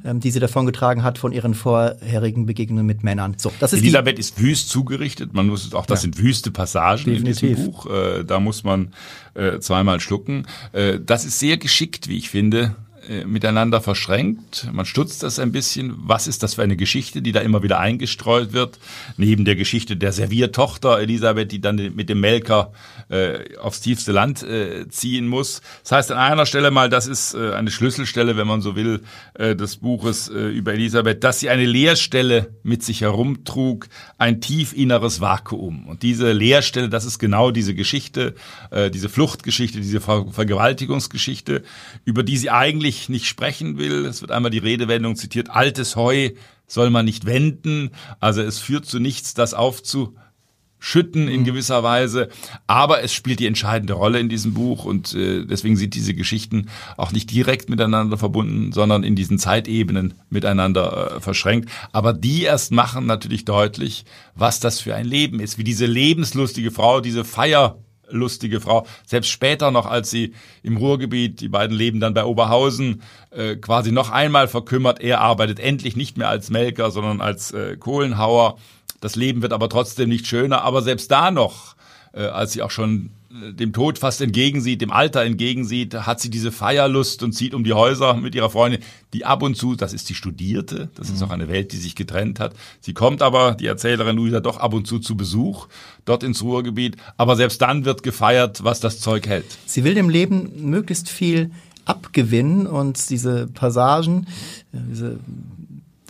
ähm, 0.05 0.20
die 0.20 0.31
sie 0.31 0.40
davongetragen 0.40 1.03
hat 1.03 1.18
von 1.18 1.33
ihren 1.33 1.55
vorherigen 1.55 2.46
Begegnungen 2.46 2.87
mit 2.87 3.03
Männern. 3.03 3.35
So, 3.37 3.53
das 3.59 3.72
ist 3.72 3.81
Elisabeth 3.81 4.18
ist 4.18 4.40
wüst 4.40 4.70
zugerichtet. 4.70 5.35
Man 5.35 5.48
muss 5.48 5.72
auch, 5.75 5.87
das 5.87 6.01
ja. 6.01 6.03
sind 6.03 6.18
wüste 6.18 6.51
Passagen 6.51 7.05
Definitiv. 7.05 7.42
in 7.42 7.57
diesem 7.57 7.66
Buch. 7.66 7.87
Äh, 7.87 8.25
da 8.25 8.40
muss 8.40 8.64
man 8.64 8.94
äh, 9.35 9.59
zweimal 9.59 10.01
schlucken. 10.01 10.46
Äh, 10.72 10.98
das 11.05 11.25
ist 11.25 11.38
sehr 11.38 11.59
geschickt, 11.59 12.09
wie 12.09 12.16
ich 12.16 12.31
finde, 12.31 12.75
äh, 13.08 13.24
miteinander 13.24 13.80
verschränkt. 13.80 14.68
Man 14.72 14.86
stutzt 14.86 15.22
das 15.22 15.38
ein 15.38 15.52
bisschen. 15.52 15.94
Was 15.96 16.26
ist 16.26 16.42
das 16.42 16.54
für 16.54 16.62
eine 16.62 16.76
Geschichte, 16.76 17.22
die 17.22 17.32
da 17.32 17.40
immer 17.40 17.62
wieder 17.62 17.78
eingestreut 17.78 18.52
wird? 18.52 18.78
Neben 19.16 19.44
der 19.44 19.56
Geschichte 19.56 19.96
der 19.96 20.12
Serviertochter 20.12 20.98
Elisabeth, 20.98 21.52
die 21.52 21.60
dann 21.60 21.76
mit 21.94 22.08
dem 22.08 22.20
Melker 22.20 22.72
äh, 23.08 23.56
aufs 23.58 23.80
tiefste 23.80 24.12
Land 24.12 24.42
äh, 24.42 24.88
ziehen 24.88 25.26
muss. 25.28 25.62
Das 25.82 25.92
heißt 25.92 26.12
an 26.12 26.18
einer 26.18 26.46
Stelle 26.46 26.70
mal, 26.70 26.88
das 26.88 27.06
ist 27.06 27.34
äh, 27.34 27.52
eine 27.52 27.70
Schlüsselstelle, 27.70 28.36
wenn 28.36 28.46
man 28.46 28.60
so 28.60 28.76
will, 28.76 29.02
äh, 29.34 29.56
des 29.56 29.76
Buches 29.76 30.28
äh, 30.28 30.48
über 30.48 30.72
Elisabeth, 30.72 31.24
dass 31.24 31.40
sie 31.40 31.50
eine 31.50 31.66
Leerstelle 31.66 32.54
mit 32.62 32.82
sich 32.82 33.00
herumtrug, 33.00 33.88
ein 34.18 34.40
tief 34.40 34.72
inneres 34.72 35.20
Vakuum. 35.20 35.86
Und 35.86 36.02
diese 36.02 36.32
Leerstelle, 36.32 36.88
das 36.88 37.04
ist 37.04 37.18
genau 37.18 37.50
diese 37.50 37.74
Geschichte, 37.74 38.34
äh, 38.70 38.90
diese 38.90 39.08
Fluchtgeschichte, 39.08 39.80
diese 39.80 40.00
Ver 40.00 40.26
Vergewaltigungsgeschichte, 40.30 41.62
über 42.04 42.22
die 42.22 42.36
sie 42.36 42.50
eigentlich 42.50 42.91
eigentlich 42.92 43.09
nicht 43.09 43.26
sprechen 43.26 43.78
will. 43.78 44.05
Es 44.05 44.20
wird 44.20 44.31
einmal 44.31 44.50
die 44.50 44.59
Redewendung 44.59 45.16
zitiert, 45.16 45.50
altes 45.50 45.96
Heu 45.96 46.31
soll 46.66 46.90
man 46.90 47.05
nicht 47.05 47.26
wenden. 47.26 47.90
Also 48.20 48.42
es 48.42 48.59
führt 48.59 48.87
zu 48.87 48.98
nichts, 48.98 49.35
das 49.35 49.55
aufzuschütten 49.55 51.28
in 51.28 51.40
mhm. 51.40 51.44
gewisser 51.44 51.83
Weise. 51.83 52.28
Aber 52.66 53.02
es 53.02 53.12
spielt 53.12 53.40
die 53.40 53.46
entscheidende 53.46 53.94
Rolle 53.94 54.20
in 54.20 54.28
diesem 54.28 54.55
Buch 54.55 54.85
und 54.85 55.14
äh, 55.14 55.44
deswegen 55.44 55.76
sind 55.76 55.94
diese 55.94 56.14
Geschichten 56.14 56.68
auch 56.96 57.12
nicht 57.12 57.31
direkt 57.31 57.70
miteinander 57.70 58.18
verbunden, 58.18 58.72
sondern 58.72 59.05
in 59.05 59.16
diesen 59.16 59.38
Zeitebenen 59.38 60.14
miteinander 60.28 61.16
äh, 61.16 61.20
verschränkt. 61.20 61.70
Aber 61.92 62.12
die 62.12 62.42
erst 62.42 62.72
machen 62.72 63.07
natürlich 63.07 63.44
deutlich, 63.44 64.05
was 64.35 64.61
das 64.61 64.81
für 64.81 64.94
ein 64.94 65.07
Leben 65.07 65.40
ist, 65.40 65.59
wie 65.59 65.64
diese 65.64 65.87
lebenslustige 65.87 66.70
Frau, 66.70 67.00
diese 67.00 67.24
Feier 67.24 67.78
lustige 68.12 68.61
Frau. 68.61 68.87
Selbst 69.07 69.31
später 69.31 69.70
noch, 69.70 69.87
als 69.87 70.11
sie 70.11 70.35
im 70.62 70.77
Ruhrgebiet, 70.77 71.40
die 71.40 71.48
beiden 71.48 71.77
leben 71.77 72.01
dann 72.01 72.14
bei 72.14 72.25
Oberhausen, 72.25 73.03
äh, 73.31 73.57
quasi 73.57 73.92
noch 73.92 74.11
einmal 74.11 74.48
verkümmert. 74.48 75.01
Er 75.01 75.20
arbeitet 75.20 75.59
endlich 75.59 75.96
nicht 75.96 76.16
mehr 76.18 76.29
als 76.29 76.51
Melker, 76.51 76.90
sondern 76.90 77.20
als 77.20 77.53
äh, 77.53 77.77
Kohlenhauer. 77.77 78.59
Das 79.01 79.16
Leben 79.16 79.42
wird 79.42 79.53
aber 79.53 79.68
trotzdem 79.68 80.09
nicht 80.09 80.27
schöner. 80.27 80.62
Aber 80.62 80.83
selbst 80.83 81.11
da 81.11 81.31
noch, 81.31 81.75
äh, 82.12 82.27
als 82.27 82.53
sie 82.53 82.62
auch 82.62 82.70
schon 82.70 83.11
dem 83.32 83.72
Tod 83.72 83.98
fast 83.98 84.20
entgegensieht, 84.20 84.82
dem 84.82 84.92
Alter 84.92 85.22
entgegensieht, 85.22 85.94
hat 85.94 86.20
sie 86.20 86.28
diese 86.28 86.52
Feierlust 86.52 87.22
und 87.22 87.32
zieht 87.32 87.54
um 87.54 87.64
die 87.64 87.72
Häuser 87.72 88.14
mit 88.14 88.34
ihrer 88.34 88.50
Freundin, 88.50 88.80
die 89.14 89.24
ab 89.24 89.42
und 89.42 89.56
zu, 89.56 89.74
das 89.74 89.94
ist 89.94 90.10
die 90.10 90.14
Studierte, 90.14 90.90
das 90.94 91.08
ist 91.08 91.20
mhm. 91.20 91.26
auch 91.26 91.30
eine 91.30 91.48
Welt, 91.48 91.72
die 91.72 91.78
sich 91.78 91.94
getrennt 91.94 92.40
hat. 92.40 92.54
Sie 92.80 92.92
kommt 92.92 93.22
aber, 93.22 93.54
die 93.54 93.66
Erzählerin 93.66 94.16
Luisa, 94.16 94.40
doch 94.40 94.58
ab 94.58 94.74
und 94.74 94.86
zu 94.86 94.98
zu 94.98 95.16
Besuch 95.16 95.68
dort 96.04 96.22
ins 96.22 96.42
Ruhrgebiet, 96.42 96.96
aber 97.16 97.36
selbst 97.36 97.62
dann 97.62 97.86
wird 97.86 98.02
gefeiert, 98.02 98.64
was 98.64 98.80
das 98.80 99.00
Zeug 99.00 99.26
hält. 99.26 99.46
Sie 99.64 99.82
will 99.82 99.94
dem 99.94 100.10
Leben 100.10 100.70
möglichst 100.70 101.08
viel 101.08 101.50
abgewinnen 101.86 102.66
und 102.66 103.08
diese 103.08 103.46
Passagen, 103.46 104.26
äh, 104.72 104.78
diese 104.90 105.18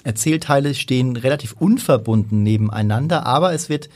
Erzählteile 0.02 0.74
stehen 0.74 1.14
relativ 1.16 1.52
unverbunden 1.52 2.42
nebeneinander, 2.42 3.26
aber 3.26 3.52
es 3.52 3.68
wird 3.68 3.88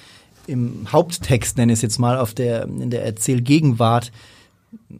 im 0.46 0.86
Haupttext, 0.92 1.56
nenne 1.56 1.72
ich 1.72 1.78
es 1.78 1.82
jetzt 1.82 1.98
mal, 1.98 2.18
auf 2.18 2.34
der, 2.34 2.64
in 2.64 2.90
der 2.90 3.04
Erzählgegenwart 3.04 4.12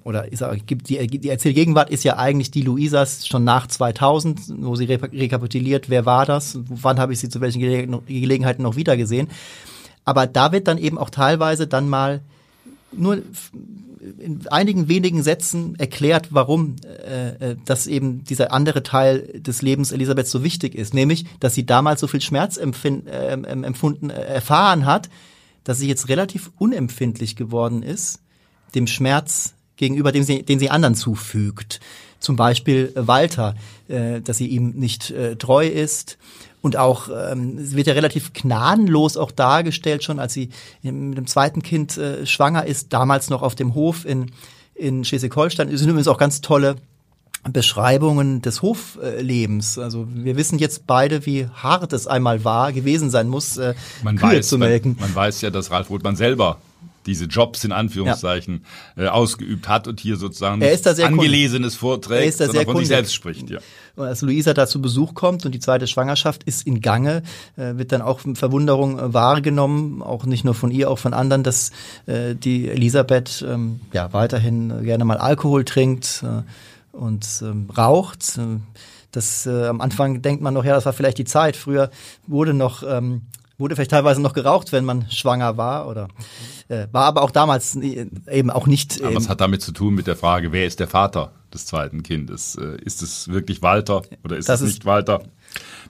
oder 0.05 0.31
ist, 0.33 0.45
die, 0.71 1.07
die 1.07 1.29
Erzählgegenwart 1.29 1.91
ist 1.91 2.05
ja 2.05 2.17
eigentlich 2.17 2.51
die 2.51 2.63
Luisas 2.63 3.27
schon 3.27 3.45
nach 3.45 3.67
2000, 3.67 4.41
wo 4.63 4.77
sie 4.77 4.85
rekapituliert, 4.85 5.91
wer 5.91 6.07
war 6.07 6.25
das, 6.27 6.59
wann 6.69 6.99
habe 6.99 7.13
ich 7.13 7.21
sie 7.21 7.29
zu 7.29 7.41
welchen 7.41 7.61
Gelegenheiten 7.61 8.63
noch 8.63 8.77
wieder 8.77 8.97
gesehen. 8.97 9.29
Aber 10.05 10.27
da 10.27 10.53
wird 10.53 10.69
dann 10.69 10.79
eben 10.79 10.99
auch 10.99 11.11
teilweise 11.11 11.67
dann 11.67 11.89
mal 11.89 12.21
nur 12.93 13.23
in 14.19 14.47
einigen 14.49 14.89
wenigen 14.89 15.23
Sätzen 15.23 15.75
erklärt, 15.79 16.29
warum 16.31 16.77
äh, 16.85 17.51
äh 17.53 17.57
das 17.65 17.89
eben 17.89 18.23
dieser 18.25 18.53
andere 18.53 18.85
Teil 18.85 19.41
des 19.41 19.63
Lebens 19.63 19.91
Elisabeths 19.91 20.31
so 20.31 20.45
wichtig 20.45 20.77
ist, 20.77 20.95
nämlich, 20.95 21.27
dass 21.41 21.55
sie 21.55 21.67
damals 21.67 22.01
so 22.01 22.07
viel 22.07 22.21
Schmerz 22.21 22.57
empfind, 22.57 23.09
äh, 23.09 23.33
empfunden, 23.33 24.11
äh, 24.11 24.15
erfahren 24.15 24.87
hat, 24.87 25.09
dass 25.67 25.79
sie 25.79 25.89
jetzt 25.89 26.09
relativ 26.09 26.53
unempfindlich 26.59 27.35
geworden 27.35 27.83
ist 27.83 28.21
dem 28.77 28.87
Schmerz 28.87 29.55
gegenüber, 29.77 30.13
dem 30.13 30.23
sie, 30.23 30.45
den 30.45 30.61
sie 30.61 30.71
anderen 30.71 30.95
zufügt. 30.95 31.81
Zum 32.21 32.37
Beispiel 32.37 32.93
äh, 32.95 33.07
Walter, 33.07 33.57
äh, 33.89 34.21
dass 34.21 34.39
sie 34.39 34.47
ihm 34.47 34.71
nicht 34.71 35.11
äh, 35.11 35.35
treu 35.35 35.67
ist. 35.67 36.19
Und 36.63 36.77
auch, 36.77 37.09
ähm, 37.09 37.59
es 37.59 37.75
wird 37.75 37.89
ja 37.89 37.95
relativ 37.95 38.33
gnadenlos 38.33 39.17
auch 39.17 39.31
dargestellt, 39.33 40.05
schon 40.05 40.19
als 40.19 40.35
sie 40.35 40.51
mit 40.83 41.19
dem 41.19 41.27
zweiten 41.27 41.63
Kind 41.63 41.97
äh, 41.97 42.27
schwanger 42.27 42.65
ist, 42.65 42.93
damals 42.93 43.29
noch 43.29 43.43
auf 43.43 43.55
dem 43.55 43.75
Hof 43.75 44.05
in, 44.05 44.31
in 44.75 45.05
Schleswig-Holstein. 45.05 45.69
Es 45.69 45.81
sind 45.81 45.91
übrigens 45.91 46.09
auch 46.09 46.19
ganz 46.19 46.41
tolle 46.41 46.77
Beschreibungen 47.53 48.43
des 48.43 48.63
Hoflebens. 48.63 49.79
Also 49.79 50.07
wir 50.13 50.37
wissen 50.37 50.59
jetzt 50.59 50.87
beide, 50.87 51.27
wie 51.27 51.47
hart 51.55 51.93
es 51.93 52.07
einmal 52.07 52.45
war, 52.45 52.73
gewesen 52.73 53.11
sein 53.11 53.29
muss, 53.29 53.57
äh, 53.57 53.75
man 54.03 54.17
Kühe 54.17 54.39
weiß, 54.39 54.49
zu 54.49 54.59
melken. 54.59 54.97
Man, 54.99 55.09
man 55.09 55.15
weiß 55.15 55.41
ja, 55.41 55.51
dass 55.51 55.71
Ralf 55.71 55.91
Rothmann 55.91 56.17
selber 56.17 56.59
diese 57.07 57.27
Jobs 57.27 57.65
in 57.65 57.73
Anführungszeichen 57.73 58.65
ja. 58.97 59.05
äh, 59.05 59.09
ausgeübt 59.09 59.69
hat 59.69 59.89
und 59.89 60.01
hier 60.01 60.17
sozusagen 60.17 60.61
er 60.61 60.73
ist 60.73 60.87
da 60.87 60.95
sehr 60.95 61.07
angelesenes 61.07 61.77
Vorträgt, 61.77 62.21
er 62.21 62.27
ist 62.27 62.41
da 62.41 62.49
sehr 62.49 62.65
von 62.65 62.77
sich 62.79 62.89
selbst 62.89 63.15
spricht. 63.15 63.49
Ja. 63.49 63.59
Und 63.95 64.07
als 64.07 64.21
Luisa 64.23 64.53
da 64.53 64.67
zu 64.67 64.83
Besuch 64.83 65.15
kommt 65.15 65.47
und 65.47 65.53
die 65.53 65.61
zweite 65.61 65.87
Schwangerschaft 65.87 66.43
ist 66.45 66.67
in 66.67 66.81
Gange, 66.81 67.23
äh, 67.57 67.77
wird 67.77 67.93
dann 67.93 68.03
auch 68.03 68.21
Verwunderung 68.35 68.99
äh, 68.99 69.15
wahrgenommen, 69.15 70.03
auch 70.03 70.27
nicht 70.27 70.45
nur 70.45 70.55
von 70.55 70.71
ihr, 70.71 70.91
auch 70.91 70.99
von 70.99 71.15
anderen, 71.15 71.45
dass 71.45 71.71
äh, 72.07 72.35
die 72.35 72.69
Elisabeth 72.69 73.45
ähm, 73.49 73.81
ja 73.93 74.13
weiterhin 74.13 74.85
gerne 74.85 75.05
mal 75.05 75.17
Alkohol 75.17 75.65
trinkt 75.65 76.25
äh, 76.25 76.43
und 76.97 77.27
ähm, 77.43 77.69
raucht. 77.77 78.41
Das 79.13 79.47
äh, 79.47 79.67
am 79.67 79.81
Anfang 79.81 80.23
denkt 80.23 80.43
man 80.43 80.55
noch, 80.55 80.65
ja, 80.65 80.75
das 80.75 80.87
war 80.87 80.93
vielleicht 80.93 81.19
die 81.19 81.25
Zeit. 81.25 81.57
Früher 81.57 81.91
wurde 82.27 82.55
noch 82.55 82.83
ähm, 82.83 83.23
wurde 83.59 83.75
vielleicht 83.75 83.91
teilweise 83.91 84.21
noch 84.21 84.33
geraucht, 84.33 84.73
wenn 84.73 84.85
man 84.85 85.11
schwanger 85.11 85.57
war 85.57 85.89
oder 85.89 86.09
äh, 86.69 86.87
war 86.93 87.05
aber 87.05 87.23
auch 87.23 87.31
damals 87.31 87.77
eben 87.77 88.51
auch 88.51 88.67
nicht. 88.67 89.03
Aber 89.03 89.15
was 89.15 89.29
hat 89.29 89.41
damit 89.41 89.63
zu 89.63 89.73
tun 89.73 89.95
mit 89.95 90.07
der 90.07 90.17
Frage, 90.17 90.53
wer 90.53 90.67
ist 90.67 90.81
der 90.81 90.89
Vater 90.89 91.33
des 91.53 91.67
zweiten 91.67 92.03
Kindes? 92.03 92.57
Äh, 92.57 92.77
ist 92.83 93.03
es 93.03 93.29
wirklich 93.29 93.63
Walter 93.63 94.03
oder 94.25 94.37
ist 94.37 94.49
es 94.49 94.61
nicht 94.61 94.85
Walter? 94.85 95.23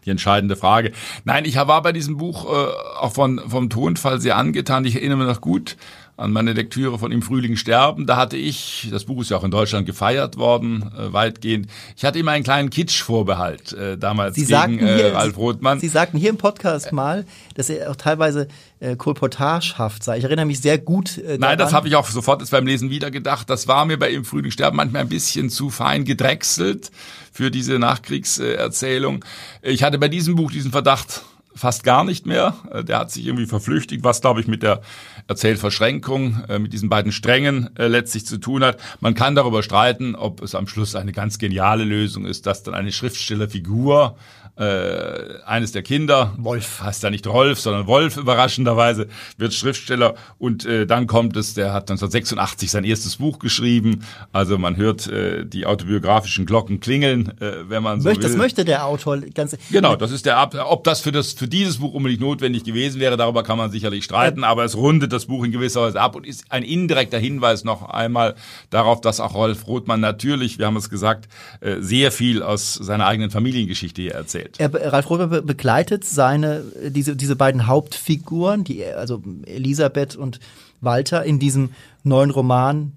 Die 0.05 0.11
entscheidende 0.11 0.55
Frage. 0.55 0.92
Nein, 1.25 1.45
ich 1.45 1.57
war 1.57 1.83
bei 1.83 1.90
diesem 1.90 2.16
Buch 2.16 2.45
äh, 2.45 2.69
auch 3.01 3.12
von, 3.12 3.40
vom 3.49 3.69
Tonfall 3.69 4.21
sehr 4.21 4.37
angetan. 4.37 4.85
Ich 4.85 4.95
erinnere 4.95 5.19
mich 5.19 5.27
noch 5.27 5.40
gut 5.40 5.77
an 6.17 6.33
meine 6.33 6.55
Lektüre 6.55 6.99
von 6.99 7.13
Im 7.13 7.21
Frühling 7.21 7.57
sterben. 7.57 8.07
Da 8.07 8.17
hatte 8.17 8.37
ich, 8.37 8.89
das 8.91 9.05
Buch 9.05 9.21
ist 9.21 9.31
ja 9.31 9.37
auch 9.37 9.45
in 9.45 9.51
Deutschland 9.51 9.87
gefeiert 9.87 10.39
worden, 10.39 10.91
äh, 10.97 11.13
weitgehend. 11.13 11.69
Ich 11.97 12.05
hatte 12.05 12.19
immer 12.19 12.33
einen 12.33 12.45
kleinen 12.45 12.71
Kitsch-Vorbehalt 12.71 13.73
äh, 13.75 13.99
damals 13.99 14.37
Sie 14.37 14.47
gegen 14.47 14.79
äh, 14.79 14.97
hier, 14.97 15.15
Ralf 15.15 15.37
Rothmann. 15.37 15.79
Sie, 15.79 15.89
Sie 15.89 15.93
sagten 15.93 16.17
hier 16.17 16.31
im 16.31 16.39
Podcast 16.39 16.93
mal, 16.93 17.27
dass 17.55 17.69
er 17.69 17.91
auch 17.91 17.97
teilweise 17.97 18.49
äh, 18.81 18.97
kolportagehaft 18.97 20.03
sei. 20.03 20.19
Ich 20.19 20.25
erinnere 20.25 20.47
mich 20.47 20.61
sehr 20.61 20.79
gut. 20.79 21.19
Äh, 21.19 21.37
Nein, 21.39 21.59
das 21.59 21.75
habe 21.75 21.89
ich 21.89 21.97
auch 21.97 22.07
sofort 22.09 22.41
jetzt 22.41 22.51
beim 22.51 22.67
Lesen 22.67 22.89
wieder 22.89 23.11
gedacht. 23.11 23.51
Das 23.51 23.69
war 23.69 23.85
mir 23.85 23.99
bei 23.99 24.11
Im 24.11 24.25
Frühling 24.25 24.51
sterben 24.51 24.77
manchmal 24.77 25.03
ein 25.03 25.09
bisschen 25.09 25.51
zu 25.51 25.69
fein 25.69 26.05
gedrechselt 26.05 26.91
für 27.31 27.51
diese 27.51 27.79
Nachkriegserzählung. 27.79 29.25
Ich 29.61 29.83
hatte 29.83 29.99
bei 29.99 30.09
diesem 30.09 30.35
Buch 30.37 30.51
diesen 30.51 30.73
Verdacht 30.73 31.23
fast 31.57 31.83
gar 31.83 32.05
nicht 32.05 32.27
mehr. 32.27 32.55
Äh, 32.71 32.85
der 32.85 32.99
hat 32.99 33.11
sich 33.11 33.27
irgendwie 33.27 33.47
verflüchtigt, 33.47 34.05
was 34.05 34.21
glaube 34.21 34.40
ich 34.40 34.47
mit 34.47 34.62
der 34.62 34.83
Erzählverschränkung, 35.27 36.45
äh, 36.49 36.59
mit 36.59 36.73
diesen 36.73 36.88
beiden 36.88 37.11
Strängen 37.11 37.71
äh, 37.77 37.88
letztlich 37.88 38.27
zu 38.27 38.38
tun 38.38 38.62
hat. 38.62 38.79
Man 39.01 39.14
kann 39.14 39.35
darüber 39.35 39.62
streiten, 39.62 40.14
ob 40.14 40.42
es 40.42 40.55
am 40.55 40.69
Schluss 40.69 40.95
eine 40.95 41.12
ganz 41.12 41.38
geniale 41.38 41.85
Lösung 41.85 42.27
ist, 42.27 42.47
dass 42.47 42.62
dann 42.62 42.75
eine 42.75 42.92
Schriftstellerfigur 42.92 44.16
äh, 44.57 45.42
eines 45.45 45.73
der 45.73 45.83
Kinder, 45.83 46.35
Wolf. 46.38 46.81
Heißt 46.81 47.03
ja 47.03 47.11
nicht 47.11 47.27
Rolf, 47.27 47.61
sondern 47.61 47.87
Wolf 47.87 48.16
überraschenderweise, 48.16 49.09
wird 49.37 49.53
Schriftsteller. 49.53 50.14
Und 50.38 50.64
äh, 50.64 50.87
dann 50.87 51.07
kommt 51.07 51.37
es, 51.37 51.55
der 51.55 51.73
hat 51.73 51.90
1986 51.90 52.71
sein 52.71 52.85
erstes 52.85 53.16
Buch 53.16 53.38
geschrieben, 53.38 54.05
also 54.33 54.57
man 54.57 54.77
hört 54.77 55.07
äh, 55.09 55.45
die 55.45 55.66
autobiografischen 55.66 56.47
Glocken 56.47 56.81
klingeln, 56.81 57.38
äh, 57.40 57.69
wenn 57.69 57.83
man 57.83 58.01
so 58.01 58.09
Möcht, 58.09 58.23
will. 58.23 58.29
Das 58.29 58.37
möchte 58.37 58.64
der 58.64 58.87
Autor 58.87 59.19
ganz 59.19 59.57
Genau, 59.71 59.97
das 59.97 60.11
ist 60.11 60.27
der 60.27 60.37
ob 60.69 60.85
das 60.85 61.01
für 61.01 61.12
das 61.12 61.33
für 61.33 61.49
dieses 61.49 61.79
Buch 61.79 61.92
unbedingt 61.92 62.21
notwendig 62.21 62.64
gewesen 62.64 63.01
wäre, 63.01 63.16
darüber 63.16 63.42
kann 63.42 63.59
man 63.59 63.71
sicherlich 63.71 64.05
streiten, 64.05 64.45
aber 64.45 64.64
es 64.64 64.77
rundet 64.77 65.12
das 65.12 65.27
Buch 65.27 65.45
in 65.45 65.53
gewisser 65.53 65.83
Weise 65.83 66.01
ab 66.01 66.14
und 66.14 66.27
ist 66.27 66.45
ein 66.51 66.62
indirekter 66.62 67.19
Hinweis 67.19 67.64
noch 67.64 67.88
einmal 67.88 68.37
darauf, 68.71 69.01
dass 69.01 69.21
auch 69.21 69.35
Rolf 69.35 69.66
Rothmann 69.66 70.01
natürlich, 70.01 70.59
wir 70.59 70.66
haben 70.66 70.77
es 70.77 70.88
gesagt, 70.88 71.29
äh, 71.61 71.77
sehr 71.81 72.12
viel 72.12 72.42
aus 72.42 72.75
seiner 72.75 73.07
eigenen 73.07 73.31
Familiengeschichte 73.31 74.03
hier 74.03 74.14
erzählt 74.14 74.46
erzählt. 74.47 74.75
Er, 74.75 74.93
Ralf 74.93 75.11
Rober 75.11 75.43
begleitet 75.43 76.05
seine, 76.05 76.63
diese, 76.89 77.17
diese 77.17 77.37
beiden 77.37 77.67
Hauptfiguren, 77.67 78.65
die, 78.65 78.85
also 78.85 79.23
Elisabeth 79.45 80.17
und 80.17 80.41
Walter, 80.81 81.25
in 81.25 81.39
diesem 81.39 81.71
neuen 82.03 82.31
Roman 82.31 82.93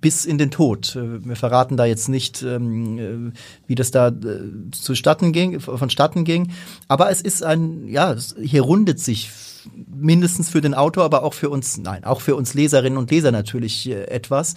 bis 0.00 0.26
in 0.26 0.38
den 0.38 0.50
Tod. 0.50 0.96
Wir 0.96 1.34
verraten 1.34 1.76
da 1.76 1.84
jetzt 1.86 2.08
nicht, 2.08 2.42
ähm, 2.42 3.32
wie 3.66 3.74
das 3.74 3.90
da 3.90 4.08
äh, 4.08 4.70
zustatten 4.70 5.32
ging, 5.32 5.60
vonstatten 5.60 6.24
ging. 6.24 6.52
Aber 6.88 7.10
es 7.10 7.22
ist 7.22 7.42
ein, 7.42 7.88
ja, 7.88 8.14
hier 8.40 8.62
rundet 8.62 9.00
sich 9.00 9.30
mindestens 9.86 10.50
für 10.50 10.60
den 10.60 10.74
Autor, 10.74 11.04
aber 11.04 11.22
auch 11.22 11.34
für 11.34 11.50
uns, 11.50 11.78
nein, 11.78 12.04
auch 12.04 12.20
für 12.20 12.36
uns 12.36 12.54
Leserinnen 12.54 12.98
und 12.98 13.10
Leser 13.10 13.32
natürlich 13.32 13.88
äh, 13.88 14.04
etwas. 14.04 14.54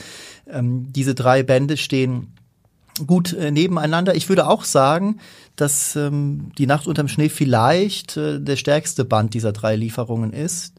Ähm, 0.49 0.91
diese 0.91 1.15
drei 1.15 1.43
Bände 1.43 1.77
stehen 1.77 2.33
gut 3.05 3.33
äh, 3.33 3.51
nebeneinander. 3.51 4.15
Ich 4.15 4.29
würde 4.29 4.47
auch 4.47 4.63
sagen, 4.63 5.19
dass 5.55 5.95
ähm, 5.95 6.51
die 6.57 6.67
Nacht 6.67 6.87
unterm 6.87 7.07
Schnee 7.07 7.29
vielleicht 7.29 8.17
äh, 8.17 8.39
der 8.39 8.55
stärkste 8.55 9.05
Band 9.05 9.33
dieser 9.33 9.51
drei 9.51 9.75
Lieferungen 9.75 10.33
ist. 10.33 10.73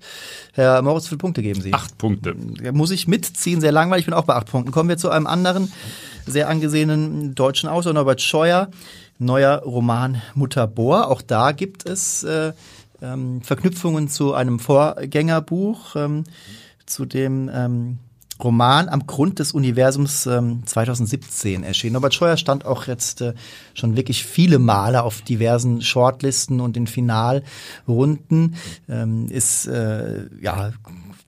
Herr 0.52 0.82
Moritz, 0.82 1.04
wie 1.04 1.08
viele 1.10 1.18
Punkte 1.18 1.42
geben 1.42 1.60
Sie? 1.60 1.72
Acht 1.72 1.98
Punkte. 1.98 2.34
Da 2.62 2.72
muss 2.72 2.90
ich 2.90 3.06
mitziehen, 3.08 3.60
sehr 3.60 3.72
langweilig. 3.72 4.02
Ich 4.02 4.06
bin 4.06 4.14
auch 4.14 4.24
bei 4.24 4.34
acht 4.34 4.50
Punkten. 4.50 4.72
Kommen 4.72 4.88
wir 4.88 4.98
zu 4.98 5.10
einem 5.10 5.26
anderen 5.26 5.72
sehr 6.26 6.48
angesehenen 6.48 7.34
deutschen 7.34 7.68
Autor, 7.68 7.92
Norbert 7.92 8.20
Scheuer. 8.20 8.68
Neuer 9.18 9.58
Roman 9.58 10.20
Mutter 10.34 10.66
Bohr. 10.66 11.08
Auch 11.08 11.22
da 11.22 11.52
gibt 11.52 11.86
es 11.88 12.24
äh, 12.24 12.52
ähm, 13.00 13.42
Verknüpfungen 13.42 14.08
zu 14.08 14.34
einem 14.34 14.58
Vorgängerbuch, 14.58 15.96
ähm, 15.96 16.24
zu 16.86 17.04
dem 17.04 17.50
ähm, 17.52 17.98
Roman 18.42 18.88
am 18.88 19.06
Grund 19.06 19.38
des 19.38 19.52
Universums 19.52 20.26
ähm, 20.26 20.62
2017 20.66 21.62
erschienen. 21.62 21.94
Norbert 21.94 22.14
Scheuer 22.14 22.36
stand 22.36 22.64
auch 22.64 22.86
jetzt 22.86 23.20
äh, 23.20 23.34
schon 23.74 23.96
wirklich 23.96 24.24
viele 24.24 24.58
Male 24.58 25.02
auf 25.02 25.22
diversen 25.22 25.82
Shortlisten 25.82 26.60
und 26.60 26.76
in 26.76 26.86
Finalrunden. 26.86 28.56
Ähm, 28.88 29.28
ist 29.28 29.66
äh, 29.66 30.26
ja 30.40 30.72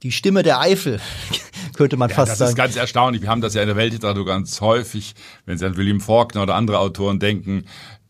die 0.02 0.12
Stimme 0.12 0.42
der 0.42 0.60
Eifel, 0.60 1.00
könnte 1.76 1.96
man 1.96 2.10
ja, 2.10 2.16
fast 2.16 2.32
das 2.32 2.38
sagen. 2.38 2.56
Das 2.56 2.68
ist 2.68 2.74
ganz 2.74 2.76
erstaunlich. 2.76 3.22
Wir 3.22 3.30
haben 3.30 3.40
das 3.40 3.54
ja 3.54 3.62
in 3.62 3.68
der 3.68 3.76
Weltliteratur 3.76 4.26
ganz 4.26 4.60
häufig, 4.60 5.14
wenn 5.46 5.56
Sie 5.56 5.64
an 5.64 5.76
William 5.78 6.00
Faulkner 6.00 6.42
oder 6.42 6.54
andere 6.54 6.78
Autoren 6.78 7.18
denken, 7.18 7.64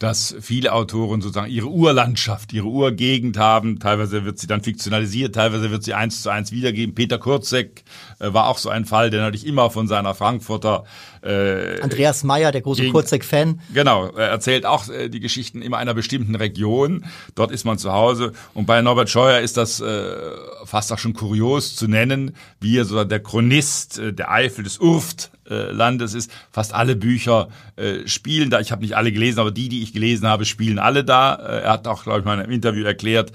dass 0.04 0.36
viele 0.38 0.74
Autoren 0.74 1.22
sozusagen 1.22 1.50
ihre 1.50 1.68
Urlandschaft, 1.68 2.52
ihre 2.52 2.66
Urgegend 2.66 3.38
haben. 3.38 3.80
Teilweise 3.80 4.26
wird 4.26 4.38
sie 4.38 4.46
dann 4.46 4.60
fiktionalisiert, 4.60 5.34
teilweise 5.34 5.70
wird 5.70 5.82
sie 5.82 5.94
eins 5.94 6.20
zu 6.20 6.28
eins 6.28 6.52
wiedergeben. 6.52 6.94
Peter 6.94 7.16
Kurzek 7.16 7.84
äh, 8.18 8.30
war 8.34 8.48
auch 8.48 8.58
so 8.58 8.68
ein 8.68 8.84
Fall, 8.84 9.08
der 9.08 9.22
natürlich 9.22 9.46
immer 9.46 9.70
von 9.70 9.88
seiner 9.88 10.14
Frankfurter 10.14 10.84
äh, 11.22 11.80
Andreas 11.80 12.22
Meyer, 12.22 12.52
der 12.52 12.60
große 12.60 12.90
Kurzek-Fan. 12.90 13.62
Genau, 13.72 14.08
er 14.08 14.28
erzählt 14.28 14.66
auch 14.66 14.90
äh, 14.90 15.08
die 15.08 15.20
Geschichten 15.20 15.62
immer 15.62 15.78
einer 15.78 15.94
bestimmten 15.94 16.34
Region. 16.34 17.06
Dort 17.34 17.50
ist 17.50 17.64
man 17.64 17.78
zu 17.78 17.90
Hause. 17.90 18.34
Und 18.52 18.66
bei 18.66 18.82
Norbert 18.82 19.08
Scheuer 19.08 19.40
ist 19.40 19.56
das 19.56 19.80
äh, 19.80 20.16
fast 20.66 20.92
auch 20.92 20.98
schon 20.98 21.14
kurios 21.14 21.76
zu 21.76 21.88
nennen, 21.88 22.36
wie 22.60 22.76
er 22.76 22.84
so 22.84 23.02
der 23.04 23.20
Chronist 23.20 23.98
äh, 23.98 24.12
der 24.12 24.30
Eifel 24.30 24.64
des 24.64 24.76
Urft 24.80 25.30
äh, 25.50 25.70
Landes 25.72 26.14
ist. 26.14 26.30
Fast 26.50 26.74
alle 26.74 26.96
Bücher 26.96 27.48
äh, 27.76 28.06
spielen 28.06 28.50
da. 28.50 28.60
Ich 28.60 28.72
habe 28.72 28.82
nicht 28.82 28.96
alle 28.96 29.12
gelesen, 29.12 29.40
aber 29.40 29.50
die, 29.50 29.68
die 29.68 29.82
ich 29.82 29.92
gelesen 29.92 30.26
habe, 30.26 30.44
spielen 30.44 30.78
alle 30.78 31.04
da. 31.04 31.34
Äh, 31.34 31.62
er 31.62 31.72
hat 31.72 31.86
auch, 31.86 32.04
glaube 32.04 32.20
ich, 32.20 32.24
mal 32.24 32.34
in 32.34 32.40
einem 32.40 32.52
Interview 32.52 32.84
erklärt, 32.84 33.32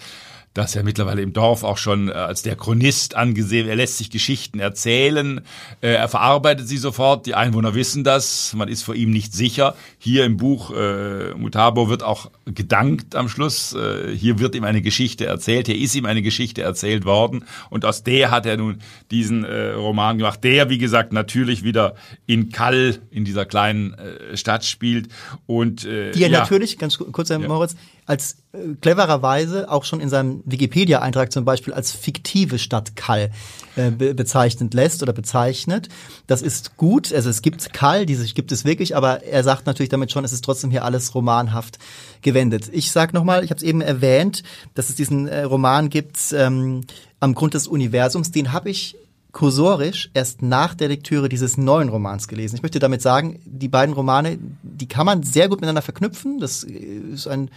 dass 0.53 0.75
er 0.75 0.83
mittlerweile 0.83 1.21
im 1.21 1.33
Dorf 1.33 1.63
auch 1.63 1.77
schon 1.77 2.09
äh, 2.09 2.13
als 2.13 2.41
der 2.41 2.55
Chronist 2.55 3.15
angesehen, 3.15 3.67
er 3.67 3.75
lässt 3.75 3.97
sich 3.97 4.09
Geschichten 4.09 4.59
erzählen, 4.59 5.41
äh, 5.81 5.93
er 5.93 6.07
verarbeitet 6.07 6.67
sie 6.67 6.77
sofort, 6.77 7.25
die 7.25 7.35
Einwohner 7.35 7.75
wissen 7.75 8.03
das, 8.03 8.53
man 8.55 8.67
ist 8.67 8.83
vor 8.83 8.95
ihm 8.95 9.11
nicht 9.11 9.33
sicher. 9.33 9.75
Hier 9.99 10.25
im 10.25 10.37
Buch 10.37 10.71
äh, 10.75 11.33
Mutabo 11.35 11.89
wird 11.89 12.03
auch 12.03 12.31
gedankt 12.45 13.15
am 13.15 13.29
Schluss, 13.29 13.73
äh, 13.73 14.15
hier 14.15 14.39
wird 14.39 14.55
ihm 14.55 14.63
eine 14.63 14.81
Geschichte 14.81 15.25
erzählt, 15.25 15.67
hier 15.67 15.77
ist 15.77 15.95
ihm 15.95 16.05
eine 16.05 16.21
Geschichte 16.21 16.61
erzählt 16.61 17.05
worden. 17.05 17.45
Und 17.69 17.85
aus 17.85 18.03
der 18.03 18.31
hat 18.31 18.45
er 18.45 18.57
nun 18.57 18.79
diesen 19.11 19.43
äh, 19.43 19.71
Roman 19.71 20.17
gemacht, 20.17 20.43
der 20.43 20.69
wie 20.69 20.79
gesagt 20.79 21.13
natürlich 21.13 21.63
wieder 21.63 21.95
in 22.25 22.51
Kall, 22.51 22.99
in 23.11 23.23
dieser 23.23 23.45
kleinen 23.45 23.93
äh, 23.93 24.35
Stadt 24.35 24.65
spielt. 24.65 25.09
Und 25.45 25.83
die 25.83 25.89
er 25.89 26.15
ja, 26.15 26.29
natürlich, 26.29 26.77
ganz 26.77 26.97
kurz, 26.97 27.29
Herr 27.29 27.39
ja. 27.39 27.47
Moritz, 27.47 27.75
als 28.09 28.37
äh, 28.53 28.73
clevererweise 28.81 29.69
auch 29.69 29.85
schon 29.85 29.99
in 29.99 30.09
seinem 30.09 30.41
Wikipedia-Eintrag 30.45 31.31
zum 31.31 31.45
Beispiel 31.45 31.73
als 31.75 31.91
fiktive 31.91 32.57
Stadt 32.57 32.95
Kall 32.95 33.29
äh, 33.75 33.91
be 33.91 34.15
bezeichnet 34.15 34.73
lässt 34.73 35.03
oder 35.03 35.13
bezeichnet. 35.13 35.89
Das 36.25 36.41
ist 36.41 36.75
gut, 36.75 37.13
also 37.13 37.29
es 37.29 37.43
gibt 37.43 37.71
Kall, 37.71 38.07
diese 38.07 38.25
gibt 38.33 38.51
es 38.51 38.65
wirklich, 38.65 38.95
aber 38.95 39.23
er 39.23 39.43
sagt 39.43 39.67
natürlich 39.67 39.89
damit 39.89 40.11
schon, 40.11 40.25
es 40.25 40.33
ist 40.33 40.43
trotzdem 40.43 40.71
hier 40.71 40.83
alles 40.83 41.13
romanhaft 41.13 41.77
gewendet. 42.23 42.69
Ich 42.71 42.91
sag 42.91 43.13
nochmal, 43.13 43.43
ich 43.43 43.51
habe 43.51 43.59
es 43.59 43.63
eben 43.63 43.79
erwähnt, 43.79 44.41
dass 44.73 44.89
es 44.89 44.95
diesen 44.95 45.27
äh, 45.27 45.43
Roman 45.43 45.89
gibt 45.89 46.17
ähm, 46.33 46.81
am 47.19 47.35
Grund 47.35 47.53
des 47.53 47.67
Universums, 47.67 48.31
den 48.31 48.51
habe 48.51 48.71
ich 48.71 48.97
kursorisch 49.33 50.09
erst 50.15 50.41
nach 50.41 50.73
der 50.73 50.87
Lektüre 50.87 51.29
dieses 51.29 51.57
neuen 51.57 51.89
Romans 51.89 52.27
gelesen. 52.27 52.55
Ich 52.55 52.63
möchte 52.63 52.79
damit 52.79 53.03
sagen, 53.03 53.39
die 53.45 53.67
beiden 53.67 53.93
Romane, 53.93 54.39
die 54.63 54.87
kann 54.87 55.05
man 55.05 55.21
sehr 55.21 55.47
gut 55.47 55.61
miteinander 55.61 55.83
verknüpfen. 55.83 56.39
Das 56.39 56.63
ist 56.63 57.27
ein 57.27 57.51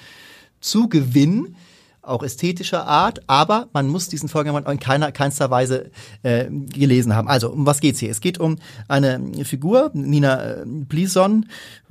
Zugewinn, 0.63 1.55
auch 2.03 2.23
ästhetischer 2.25 2.87
Art, 2.87 3.23
aber 3.29 3.69
man 3.73 3.87
muss 3.87 4.09
diesen 4.09 4.29
Vorgang 4.29 4.65
in 4.67 4.81
keiner, 4.81 5.13
keinster 5.13 5.51
Weise 5.51 5.91
äh, 6.25 6.47
gelesen 6.51 7.15
haben. 7.15 7.29
Also, 7.29 7.51
um 7.51 7.65
was 7.65 7.81
geht's 7.81 8.01
hier? 8.01 8.11
Es 8.11 8.21
geht 8.21 8.39
um 8.39 8.57
eine 8.89 9.21
Figur, 9.45 9.91
Nina 9.95 10.43
äh, 10.43 10.65
Blison, 10.67 11.47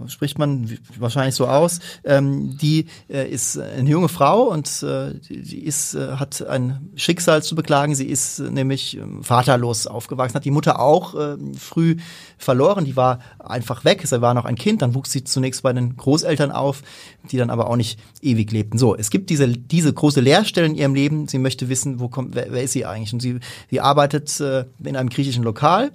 spricht 0.07 0.37
man 0.37 0.77
wahrscheinlich 0.99 1.35
so 1.35 1.47
aus, 1.47 1.79
ähm, 2.03 2.57
die 2.57 2.87
äh, 3.09 3.29
ist 3.29 3.57
eine 3.57 3.89
junge 3.89 4.09
Frau 4.09 4.43
und 4.43 4.83
äh, 4.83 5.13
die 5.29 5.63
ist, 5.63 5.93
äh, 5.93 6.17
hat 6.17 6.45
ein 6.45 6.89
Schicksal 6.95 7.41
zu 7.41 7.55
beklagen. 7.55 7.95
Sie 7.95 8.07
ist 8.07 8.39
äh, 8.39 8.49
nämlich 8.49 8.97
äh, 8.97 9.01
vaterlos 9.21 9.87
aufgewachsen, 9.87 10.35
hat 10.35 10.45
die 10.45 10.51
Mutter 10.51 10.79
auch 10.79 11.15
äh, 11.15 11.37
früh 11.57 11.95
verloren, 12.37 12.83
die 12.83 12.97
war 12.97 13.19
einfach 13.39 13.85
weg, 13.85 14.01
sie 14.05 14.21
war 14.21 14.33
noch 14.33 14.45
ein 14.45 14.55
Kind, 14.55 14.81
dann 14.81 14.93
wuchs 14.93 15.11
sie 15.11 15.23
zunächst 15.23 15.63
bei 15.63 15.71
den 15.71 15.95
Großeltern 15.95 16.51
auf, 16.51 16.83
die 17.31 17.37
dann 17.37 17.49
aber 17.49 17.69
auch 17.69 17.77
nicht 17.77 17.99
ewig 18.21 18.51
lebten. 18.51 18.77
So, 18.77 18.95
es 18.95 19.09
gibt 19.09 19.29
diese, 19.29 19.47
diese 19.47 19.93
große 20.01 20.19
Leerstelle 20.19 20.65
in 20.65 20.73
ihrem 20.73 20.95
Leben. 20.95 21.27
Sie 21.27 21.37
möchte 21.37 21.69
wissen, 21.69 21.99
wo 21.99 22.09
kommt, 22.09 22.33
wer, 22.33 22.51
wer 22.51 22.63
ist 22.63 22.71
sie 22.71 22.87
eigentlich? 22.87 23.13
Und 23.13 23.21
sie, 23.21 23.39
sie 23.69 23.81
arbeitet 23.81 24.39
äh, 24.39 24.65
in 24.83 24.95
einem 24.95 25.09
griechischen 25.09 25.43
Lokal 25.43 25.91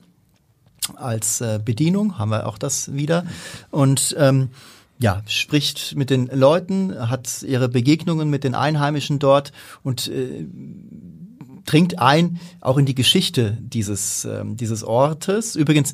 als 0.95 1.41
äh, 1.41 1.59
Bedienung, 1.63 2.17
haben 2.17 2.31
wir 2.31 2.47
auch 2.47 2.57
das 2.57 2.95
wieder. 2.95 3.27
Und 3.73 4.15
ähm, 4.17 4.51
ja, 5.01 5.23
spricht 5.27 5.97
mit 5.97 6.11
den 6.11 6.29
Leuten, 6.29 7.11
hat 7.11 7.43
ihre 7.43 7.69
Begegnungen 7.69 8.31
mit 8.31 8.45
den 8.45 8.55
Einheimischen 8.55 9.19
dort 9.19 9.51
und 9.83 10.07
äh, 10.07 10.47
dringt 11.67 11.99
ein, 11.99 12.41
auch 12.61 12.79
in 12.79 12.87
die 12.87 12.95
Geschichte 12.95 13.59
dieses, 13.61 14.25
ähm, 14.25 14.57
dieses 14.57 14.83
Ortes. 14.83 15.57
Übrigens, 15.57 15.93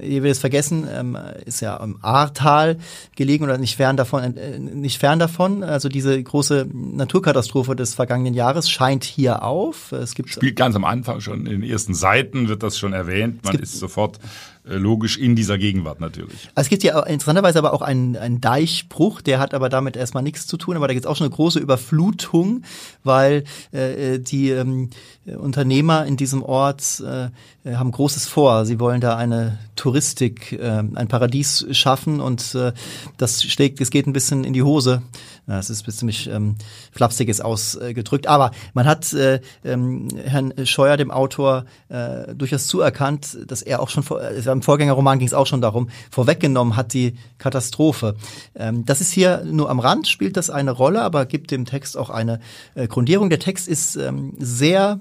ihr 0.00 0.22
werdet 0.22 0.32
es 0.32 0.38
vergessen, 0.38 0.86
ähm, 0.90 1.18
ist 1.44 1.60
ja 1.60 1.76
im 1.76 1.98
Ahrtal 2.02 2.78
gelegen 3.16 3.44
oder 3.44 3.58
nicht 3.58 3.76
fern 3.76 3.96
davon, 3.96 4.36
äh, 4.36 4.58
nicht 4.58 4.98
fern 4.98 5.18
davon. 5.18 5.64
Also 5.64 5.88
diese 5.88 6.22
große 6.22 6.68
Naturkatastrophe 6.72 7.74
des 7.74 7.94
vergangenen 7.94 8.34
Jahres 8.34 8.70
scheint 8.70 9.04
hier 9.04 9.42
auf. 9.42 9.92
Es 9.92 10.14
gibt 10.14 10.30
Spielt 10.30 10.56
ganz 10.56 10.76
am 10.76 10.84
Anfang 10.84 11.20
schon, 11.20 11.46
in 11.46 11.60
den 11.60 11.62
ersten 11.62 11.94
Seiten 11.94 12.48
wird 12.48 12.62
das 12.62 12.78
schon 12.78 12.92
erwähnt. 12.92 13.44
Man 13.44 13.56
ist 13.56 13.78
sofort 13.78 14.18
logisch 14.64 15.18
in 15.18 15.36
dieser 15.36 15.58
Gegenwart 15.58 16.00
natürlich. 16.00 16.48
Also 16.54 16.66
es 16.66 16.68
gibt 16.70 16.82
ja 16.82 16.98
interessanterweise 17.00 17.58
aber 17.58 17.74
auch 17.74 17.82
einen, 17.82 18.16
einen 18.16 18.40
Deichbruch, 18.40 19.20
der 19.20 19.38
hat 19.38 19.52
aber 19.52 19.68
damit 19.68 19.96
erstmal 19.96 20.22
nichts 20.22 20.46
zu 20.46 20.56
tun, 20.56 20.76
aber 20.76 20.88
da 20.88 20.94
gibt 20.94 21.04
es 21.04 21.10
auch 21.10 21.16
schon 21.16 21.26
eine 21.26 21.34
große 21.34 21.58
Überflutung, 21.58 22.62
weil 23.02 23.44
äh, 23.72 24.18
die 24.18 24.50
ähm, 24.50 24.88
Unternehmer 25.26 26.06
in 26.06 26.16
diesem 26.16 26.42
Ort 26.42 27.00
äh, 27.00 27.28
haben 27.74 27.92
Großes 27.92 28.26
vor. 28.26 28.64
Sie 28.64 28.80
wollen 28.80 29.02
da 29.02 29.16
eine 29.16 29.58
Touristik, 29.76 30.52
äh, 30.52 30.82
ein 30.94 31.08
Paradies 31.08 31.66
schaffen 31.72 32.20
und 32.20 32.54
äh, 32.54 32.72
das 33.18 33.42
schlägt, 33.42 33.80
es 33.82 33.90
geht 33.90 34.06
ein 34.06 34.12
bisschen 34.14 34.44
in 34.44 34.54
die 34.54 34.62
Hose. 34.62 35.02
Das 35.46 35.68
ist 35.68 35.90
ziemlich 35.98 36.26
ähm, 36.28 36.56
flapsiges 36.90 37.40
ausgedrückt. 37.40 38.26
Aber 38.26 38.52
man 38.72 38.86
hat 38.86 39.12
äh, 39.12 39.40
ähm, 39.62 40.08
Herrn 40.24 40.54
Scheuer, 40.64 40.96
dem 40.96 41.10
Autor, 41.10 41.66
äh, 41.88 42.34
durchaus 42.34 42.66
zuerkannt, 42.66 43.36
dass 43.46 43.60
er 43.60 43.80
auch 43.80 43.90
schon 43.90 44.02
vor, 44.02 44.22
äh, 44.22 44.40
im 44.54 44.62
Vorgängerroman 44.62 45.18
ging 45.18 45.28
es 45.28 45.34
auch 45.34 45.46
schon 45.46 45.60
darum, 45.60 45.90
vorweggenommen 46.10 46.76
hat 46.76 46.94
die 46.94 47.16
Katastrophe. 47.38 48.16
Ähm, 48.54 48.84
das 48.86 49.00
ist 49.00 49.12
hier 49.12 49.44
nur 49.44 49.68
am 49.68 49.80
Rand, 49.80 50.08
spielt 50.08 50.36
das 50.36 50.48
eine 50.48 50.70
Rolle, 50.70 51.02
aber 51.02 51.26
gibt 51.26 51.50
dem 51.50 51.66
Text 51.66 51.96
auch 51.96 52.10
eine 52.10 52.40
äh, 52.74 52.88
Grundierung. 52.88 53.28
Der 53.28 53.38
Text 53.38 53.68
ist 53.68 53.96
ähm, 53.96 54.34
sehr 54.38 55.00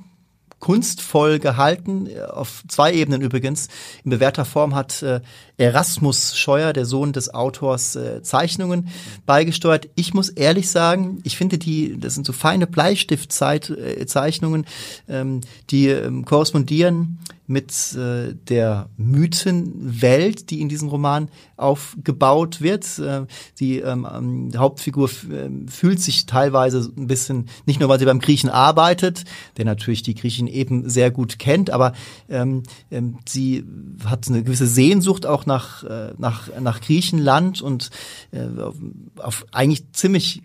kunstvoll 0.64 1.40
gehalten, 1.40 2.08
äh, 2.08 2.22
auf 2.22 2.64
zwei 2.70 2.94
Ebenen 2.94 3.22
übrigens. 3.22 3.68
In 4.06 4.12
bewährter 4.12 4.46
Form 4.46 4.76
hat 4.76 5.02
äh, 5.04 5.20
Erasmus 5.58 6.38
Scheuer, 6.38 6.74
der 6.74 6.86
Sohn 6.86 7.14
des 7.14 7.34
Autors, 7.34 7.96
äh, 7.96 8.22
Zeichnungen 8.24 8.90
beigesteuert. 9.26 9.90
Ich 9.96 10.14
muss 10.14 10.30
ehrlich 10.30 10.70
sagen, 10.70 11.20
ich 11.24 11.38
finde 11.38 11.58
die, 11.58 12.00
das 12.00 12.16
sind 12.16 12.26
so 12.26 12.34
feine 12.34 12.68
Bleistiftzeichnungen, 12.68 14.66
ähm, 15.08 15.42
die 15.70 15.88
ähm, 15.88 16.26
korrespondieren 16.26 17.20
mit 17.46 17.94
äh, 17.96 18.34
der 18.48 18.90
Mythenwelt, 18.98 20.50
die 20.50 20.62
in 20.62 20.70
diesem 20.70 20.88
Roman 20.88 21.30
aufgebaut 21.58 22.62
wird. 22.62 23.00
Äh, 23.00 23.26
die 23.60 23.80
ähm, 23.80 24.08
ähm 24.12 24.52
Hauptfigur 24.56 25.10
äh, 25.10 25.50
fühlt 25.70 26.00
sich 26.00 26.26
teilweise 26.26 26.92
ein 26.98 27.08
bisschen, 27.08 27.50
nicht 27.66 27.80
nur 27.80 27.90
weil 27.90 28.00
sie 28.00 28.06
beim 28.06 28.20
Griechen 28.20 28.50
arbeitet, 28.50 29.26
der 29.58 29.66
natürlich 29.66 30.04
die 30.04 30.16
Griechen 30.16 30.48
eben 30.48 30.90
sehr 30.90 31.12
gut 31.12 31.38
kennt, 31.38 31.70
aber 31.70 31.94
ähm, 32.30 32.64
ähm, 32.92 33.18
sie 33.28 33.66
hat 34.06 34.28
eine 34.28 34.44
gewisse 34.44 34.68
Sehnsucht 34.68 35.26
auch 35.26 35.46
nach, 35.46 35.53
äh, 35.84 36.14
nach, 36.18 36.50
nach 36.60 36.82
Griechenland 36.82 37.62
und 37.62 37.90
äh, 38.32 38.62
auf, 38.62 38.76
auf 39.18 39.46
eigentlich 39.52 39.92
ziemlich 39.94 40.44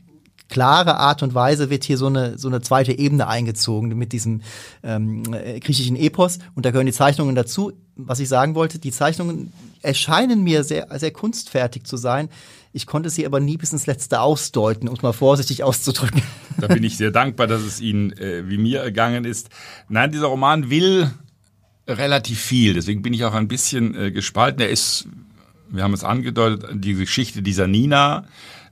klare 0.48 0.96
Art 0.96 1.22
und 1.22 1.34
Weise 1.34 1.70
wird 1.70 1.84
hier 1.84 1.98
so 1.98 2.06
eine, 2.06 2.38
so 2.38 2.48
eine 2.48 2.60
zweite 2.60 2.98
Ebene 2.98 3.28
eingezogen 3.28 3.96
mit 3.96 4.12
diesem 4.12 4.42
ähm, 4.82 5.22
äh, 5.32 5.60
griechischen 5.60 5.96
Epos. 5.96 6.38
Und 6.54 6.66
da 6.66 6.70
gehören 6.70 6.86
die 6.86 6.92
Zeichnungen 6.92 7.34
dazu. 7.34 7.72
Was 7.96 8.20
ich 8.20 8.28
sagen 8.28 8.54
wollte, 8.54 8.78
die 8.78 8.92
Zeichnungen 8.92 9.52
erscheinen 9.82 10.42
mir 10.42 10.64
sehr, 10.64 10.86
sehr 10.98 11.10
kunstfertig 11.10 11.84
zu 11.84 11.96
sein. 11.96 12.28
Ich 12.72 12.86
konnte 12.86 13.10
sie 13.10 13.26
aber 13.26 13.40
nie 13.40 13.56
bis 13.56 13.72
ins 13.72 13.86
Letzte 13.86 14.20
ausdeuten, 14.20 14.88
um 14.88 14.94
es 14.94 15.02
mal 15.02 15.12
vorsichtig 15.12 15.64
auszudrücken. 15.64 16.22
Da 16.60 16.66
bin 16.66 16.84
ich 16.84 16.96
sehr 16.96 17.10
dankbar, 17.10 17.46
dass 17.46 17.62
es 17.62 17.80
Ihnen 17.80 18.12
äh, 18.12 18.48
wie 18.48 18.58
mir 18.58 18.80
ergangen 18.80 19.24
ist. 19.24 19.48
Nein, 19.88 20.12
dieser 20.12 20.26
Roman 20.26 20.70
will 20.70 21.10
relativ 21.88 22.40
viel. 22.40 22.74
Deswegen 22.74 23.02
bin 23.02 23.12
ich 23.12 23.24
auch 23.24 23.34
ein 23.34 23.48
bisschen 23.48 23.94
äh, 23.94 24.10
gespalten. 24.10 24.60
Er 24.60 24.68
ist, 24.68 25.08
wir 25.70 25.82
haben 25.82 25.94
es 25.94 26.04
angedeutet, 26.04 26.70
die 26.74 26.94
Geschichte 26.94 27.42
dieser 27.42 27.66
Nina, 27.66 28.26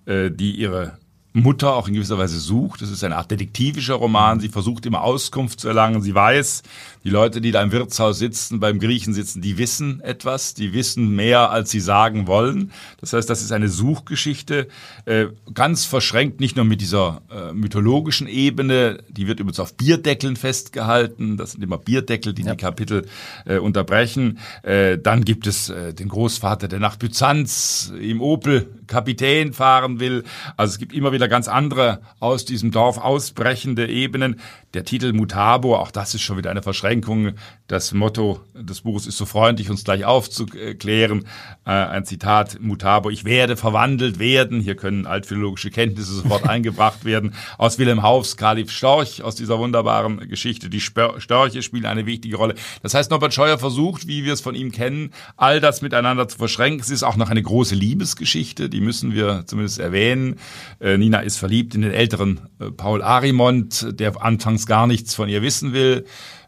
äh, 0.05 0.31
die 0.31 0.53
ihre 0.53 0.99
Mutter 1.37 1.75
auch 1.75 1.87
in 1.87 1.95
gewisser 1.95 2.17
Weise 2.17 2.39
sucht. 2.39 2.81
Das 2.81 2.91
ist 2.91 3.05
eine 3.05 3.17
Art 3.17 3.31
detektivischer 3.31 3.97
Roman. 3.97 4.41
Sie 4.41 4.49
versucht 4.49 4.87
immer 4.87 5.03
Auskunft 5.03 5.61
zu 5.61 5.69
erlangen. 5.69 6.01
Sie 6.01 6.15
weiß, 6.15 6.63
die 7.05 7.11
Leute, 7.11 7.41
die 7.43 7.51
da 7.51 7.63
im 7.63 7.73
Wirtshaus 7.73 8.19
sitzen, 8.19 8.59
beim 8.59 8.79
Griechen 8.81 9.13
sitzen, 9.13 9.43
die 9.43 9.59
wissen 9.59 10.01
etwas, 10.01 10.55
die 10.55 10.73
wissen 10.73 11.15
mehr, 11.15 11.51
als 11.51 11.71
sie 11.71 11.81
sagen 11.81 12.27
wollen. 12.27 12.73
Das 13.01 13.13
heißt, 13.13 13.29
das 13.29 13.43
ist 13.43 13.53
eine 13.53 13.69
Suchgeschichte, 13.69 14.67
äh, 15.05 15.27
ganz 15.53 15.85
verschränkt, 15.85 16.41
nicht 16.41 16.57
nur 16.57 16.65
mit 16.65 16.81
dieser 16.81 17.21
äh, 17.31 17.53
mythologischen 17.53 18.27
Ebene, 18.29 18.99
die 19.09 19.29
wird 19.29 19.39
übrigens 19.39 19.61
auf 19.61 19.75
Bierdeckeln 19.75 20.37
festgehalten. 20.37 21.37
Das 21.37 21.53
sind 21.53 21.63
immer 21.63 21.79
Bierdeckel, 21.79 22.33
die 22.33 22.43
ja. 22.43 22.55
die 22.55 22.57
Kapitel 22.57 23.07
äh, 23.45 23.59
unterbrechen. 23.59 24.39
Dann 24.63 25.25
gibt 25.25 25.47
es 25.47 25.73
den 25.99 26.09
Großvater, 26.09 26.69
der 26.69 26.81
nach 26.81 26.97
Byzanz 26.97 27.93
im 28.01 28.21
Opel 28.21 28.69
Kapitän 28.87 29.53
fahren 29.53 30.01
will. 30.01 30.25
Also 30.57 30.73
es 30.73 30.79
gibt 30.79 30.93
immer 30.93 31.13
wieder 31.13 31.26
ganz 31.29 31.49
andere 31.49 32.01
aus 32.21 32.45
diesem 32.45 32.71
Dorf 32.71 32.99
ausbrechende 32.99 33.89
Ebenen. 33.89 34.41
Der 34.75 34.85
Titel 34.85 35.13
Mutabo, 35.13 35.77
auch 35.77 35.91
das 35.91 36.15
ist 36.15 36.23
schon 36.23 36.37
wieder 36.37 36.51
eine 36.51 36.63
Verschränkung. 36.63 37.33
Das 37.67 37.95
Motto 37.95 38.41
des 38.55 38.83
Buches 38.83 39.07
ist 39.07 39.17
so 39.17 39.25
freundlich, 39.25 39.71
uns 39.71 39.85
gleich 39.85 40.05
aufzuklären. 40.05 41.25
Äh, 41.65 41.71
ein 41.71 42.05
Zitat, 42.05 42.61
Mutabo, 42.61 43.09
ich 43.09 43.25
werde 43.25 43.57
verwandelt 43.57 44.19
werden. 44.19 44.61
Hier 44.61 44.77
können 44.77 45.07
altphilologische 45.07 45.71
Kenntnisse 45.71 46.13
sofort 46.13 46.45
eingebracht 46.49 47.05
werden. 47.05 47.35
Aus 47.57 47.79
Wilhelm 47.79 48.03
Haufs 48.03 48.37
Kalif 48.37 48.71
Storch, 48.71 49.23
aus 49.23 49.35
dieser 49.35 49.59
wunderbaren 49.59 50.29
Geschichte. 50.29 50.69
Die 50.69 50.81
Störche 50.81 51.63
spielen 51.63 51.87
eine 51.87 52.05
wichtige 52.05 52.37
Rolle. 52.37 52.55
Das 52.83 52.93
heißt, 52.93 53.11
Norbert 53.11 53.33
Scheuer 53.33 53.59
versucht, 53.59 54.07
wie 54.07 54.25
wir 54.25 54.35
es 54.35 54.43
von 54.43 54.55
ihm 54.55 54.73
kennen, 54.73 55.13
all 55.37 55.61
das 55.61 55.81
miteinander 55.81 56.29
zu 56.29 56.37
verschränken. 56.37 56.81
Es 56.81 56.91
ist 56.91 57.03
auch 57.03 57.17
noch 57.17 57.31
eine 57.31 57.43
große 57.43 57.75
Liebesgeschichte, 57.75 58.69
die 58.69 58.81
müssen 58.81 59.15
wir 59.15 59.45
zumindest 59.47 59.79
erwähnen. 59.79 60.39
Äh, 60.81 60.99
Nina 60.99 61.16
Nina 61.17 61.21
ist 61.25 61.39
verliebt 61.39 61.75
in 61.75 61.83
den 61.83 61.93
älteren 61.93 62.41
äh, 62.61 62.71
Paul 62.71 63.03
Arimont, 63.03 63.99
der 63.99 64.23
anfangs 64.23 64.67
gar 64.67 64.87
nichts 64.87 65.15
von 65.15 65.29
ihr 65.29 65.41
wissen 65.43 65.73
will. 65.73 66.05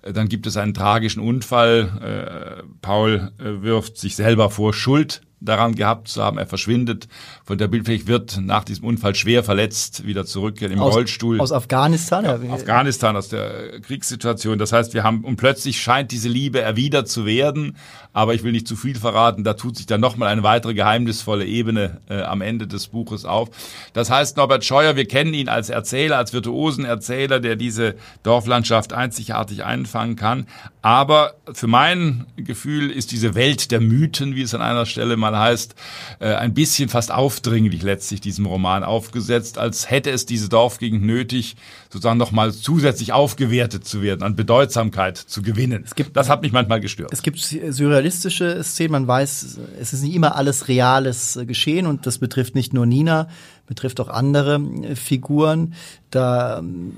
Äh, 0.09 0.12
dann 0.12 0.29
gibt 0.29 0.47
es 0.47 0.57
einen 0.57 0.75
tragischen 0.75 1.21
Unfall. 1.21 2.62
Äh, 2.62 2.62
Paul 2.83 3.33
äh, 3.38 3.62
wirft 3.62 3.99
sich 3.99 4.16
selber 4.16 4.51
vor 4.51 4.73
Schuld 4.75 5.23
daran 5.40 5.75
gehabt 5.75 6.09
zu 6.09 6.23
haben. 6.23 6.38
Er 6.38 6.47
verschwindet 6.47 7.09
von 7.44 7.59
der 7.59 7.68
Bildfläche, 7.68 8.07
wird 8.07 8.40
nach 8.40 8.64
diesem 8.64 8.85
Unfall 8.85 9.14
schwer 9.14 9.44
verletzt, 9.44 10.05
wieder 10.07 10.27
zurückkehrt 10.27 10.73
im 10.73 10.81
aus, 10.81 10.94
Rollstuhl. 10.94 11.40
Aus 11.40 11.53
Afghanistan? 11.53 12.25
Ja, 12.25 12.38
Afghanistan, 12.53 13.16
aus 13.16 13.29
der 13.29 13.81
Kriegssituation. 13.81 14.59
Das 14.59 14.73
heißt, 14.73 14.94
wir 14.94 15.05
haben, 15.05 15.25
und 15.25 15.37
plötzlich 15.37 15.81
scheint 15.81 16.11
diese 16.11 16.29
Liebe 16.29 16.61
erwidert 16.61 17.09
zu 17.09 17.25
werden. 17.27 17.77
Aber 18.12 18.35
ich 18.35 18.42
will 18.42 18.53
nicht 18.53 18.66
zu 18.66 18.75
viel 18.75 18.97
verraten, 18.97 19.44
da 19.44 19.55
tut 19.55 19.77
sich 19.77 19.87
dann 19.87 20.01
nochmal 20.01 20.29
eine 20.29 20.42
weitere 20.42 20.75
geheimnisvolle 20.75 21.44
Ebene 21.44 22.01
äh, 22.09 22.23
am 22.23 22.40
Ende 22.40 22.66
des 22.66 22.88
Buches 22.88 23.25
auf. 23.25 23.51
Das 23.92 24.11
heißt, 24.11 24.37
Norbert 24.37 24.64
Scheuer, 24.64 24.97
wir 24.97 25.07
kennen 25.07 25.35
ihn 25.35 25.49
als 25.49 25.71
Erzähler, 25.71 26.18
als 26.18 26.33
virtuosen 26.33 26.85
Erzähler, 26.85 27.38
der 27.38 27.55
diese 27.55 27.94
Dorflandschaft 28.25 28.92
einzigartig 28.92 29.64
einfangen 29.98 30.16
kann. 30.16 30.46
Aber 30.80 31.34
für 31.52 31.66
mein 31.66 32.26
Gefühl 32.37 32.90
ist 32.90 33.11
diese 33.11 33.34
Welt 33.34 33.70
der 33.70 33.80
Mythen, 33.80 34.37
wie 34.37 34.42
es 34.42 34.54
an 34.54 34.62
einer 34.62 34.87
Stelle 34.87 35.16
mal 35.16 35.37
heißt, 35.37 35.74
äh, 36.20 36.34
ein 36.34 36.54
bisschen 36.54 36.88
fast 36.88 37.12
aufdringlich 37.12 37.82
letztlich 37.82 38.20
diesem 38.20 38.46
Roman 38.46 38.84
aufgesetzt, 38.84 39.58
als 39.58 39.90
hätte 39.90 40.11
es 40.11 40.24
diese 40.24 40.48
Dorfgegend 40.48 41.02
nötig, 41.02 41.56
sozusagen 41.90 42.18
nochmal 42.18 42.52
zusätzlich 42.52 43.12
aufgewertet 43.12 43.84
zu 43.87 44.02
werden, 44.02 44.22
an 44.22 44.37
Bedeutsamkeit 44.37 45.18
zu 45.18 45.42
gewinnen. 45.42 45.82
Es 45.84 45.94
gibt, 45.94 46.16
das 46.16 46.28
hat 46.28 46.42
mich 46.42 46.52
manchmal 46.52 46.80
gestört. 46.80 47.12
Es 47.12 47.22
gibt 47.22 47.38
surrealistische 47.38 48.62
Szenen, 48.62 48.92
man 48.92 49.08
weiß, 49.08 49.58
es 49.80 49.92
ist 49.92 50.02
nicht 50.02 50.14
immer 50.14 50.37
alles 50.37 50.68
reales 50.68 51.38
Geschehen 51.46 51.87
und 51.87 52.06
das 52.06 52.18
betrifft 52.18 52.54
nicht 52.54 52.72
nur 52.72 52.87
Nina, 52.87 53.28
betrifft 53.68 54.00
auch 54.00 54.09
andere 54.09 54.61
äh, 54.83 54.96
Figuren. 54.96 55.74
Da 56.11 56.59
ähm, 56.59 56.94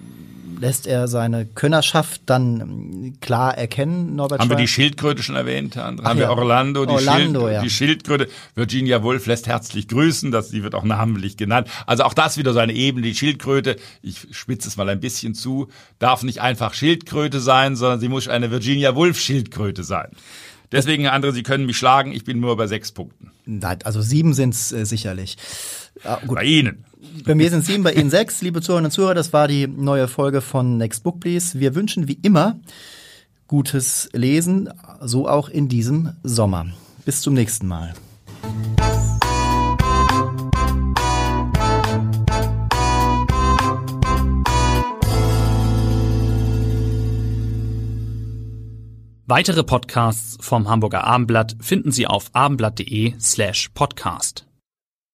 lässt 0.60 0.86
er 0.86 1.08
seine 1.08 1.46
Könnerschaft 1.46 2.22
dann 2.26 2.60
ähm, 2.60 3.14
klar 3.20 3.56
erkennen, 3.56 4.14
Norbert 4.14 4.40
Haben 4.40 4.48
Schweier? 4.48 4.58
wir 4.58 4.62
die 4.62 4.68
Schildkröte 4.68 5.22
schon 5.22 5.36
erwähnt? 5.36 5.76
Haben 5.76 6.00
Ach 6.02 6.14
wir 6.14 6.22
ja. 6.22 6.30
Orlando, 6.30 6.86
die, 6.86 6.92
Orlando 6.92 7.40
Schild, 7.40 7.52
ja. 7.52 7.62
die 7.62 7.70
Schildkröte. 7.70 8.28
Virginia 8.54 9.02
Woolf 9.02 9.26
lässt 9.26 9.46
herzlich 9.46 9.88
grüßen, 9.88 10.30
das, 10.30 10.50
die 10.50 10.62
wird 10.62 10.74
auch 10.74 10.84
namentlich 10.84 11.36
genannt. 11.36 11.68
Also 11.86 12.04
auch 12.04 12.14
das 12.14 12.38
wieder 12.38 12.52
so 12.52 12.58
eine 12.58 12.72
Ebene, 12.72 13.06
die 13.06 13.14
Schildkröte, 13.14 13.76
ich 14.02 14.28
spitze 14.30 14.68
es 14.68 14.76
mal 14.76 14.88
ein 14.88 15.00
bisschen 15.00 15.34
zu, 15.34 15.68
darf 15.98 16.22
nicht 16.22 16.40
einfach 16.40 16.74
Schildkröte 16.74 17.40
sein, 17.40 17.76
sondern 17.76 18.00
sie 18.00 18.08
muss 18.08 18.28
eine 18.28 18.50
Virginia 18.50 18.94
Woolf 18.94 19.18
Schildkröte 19.18 19.82
sein. 19.82 20.10
Deswegen, 20.72 21.08
andere, 21.08 21.32
Sie 21.32 21.42
können 21.42 21.66
mich 21.66 21.78
schlagen, 21.78 22.12
ich 22.12 22.24
bin 22.24 22.38
nur 22.38 22.56
bei 22.56 22.68
sechs 22.68 22.92
Punkten. 22.92 23.32
Nein, 23.44 23.78
also 23.82 24.00
sieben 24.00 24.34
sind's 24.34 24.70
äh, 24.70 24.86
sicherlich. 24.86 25.36
Ah, 26.04 26.18
bei 26.26 26.44
Ihnen. 26.44 26.84
Bei 27.24 27.34
mir 27.34 27.50
sind 27.50 27.64
sieben, 27.64 27.82
bei 27.82 27.92
Ihnen 27.92 28.10
sechs. 28.10 28.42
Liebe 28.42 28.60
Zuhörerinnen 28.60 28.88
und 28.88 28.92
Zuhörer, 28.92 29.14
das 29.14 29.32
war 29.32 29.48
die 29.48 29.66
neue 29.66 30.08
Folge 30.08 30.40
von 30.40 30.76
Next 30.76 31.02
Book 31.02 31.20
Please. 31.20 31.58
Wir 31.58 31.74
wünschen 31.74 32.08
wie 32.08 32.18
immer 32.22 32.60
gutes 33.46 34.08
Lesen, 34.12 34.68
so 35.00 35.28
auch 35.28 35.48
in 35.48 35.68
diesem 35.68 36.12
Sommer. 36.22 36.66
Bis 37.04 37.20
zum 37.20 37.34
nächsten 37.34 37.66
Mal. 37.66 37.94
Weitere 49.26 49.62
Podcasts 49.62 50.38
vom 50.40 50.68
Hamburger 50.68 51.04
Abendblatt 51.04 51.56
finden 51.60 51.92
Sie 51.92 52.06
auf 52.06 52.30
abendblatt.de 52.32 53.14
slash 53.20 53.70
podcast. 53.74 54.49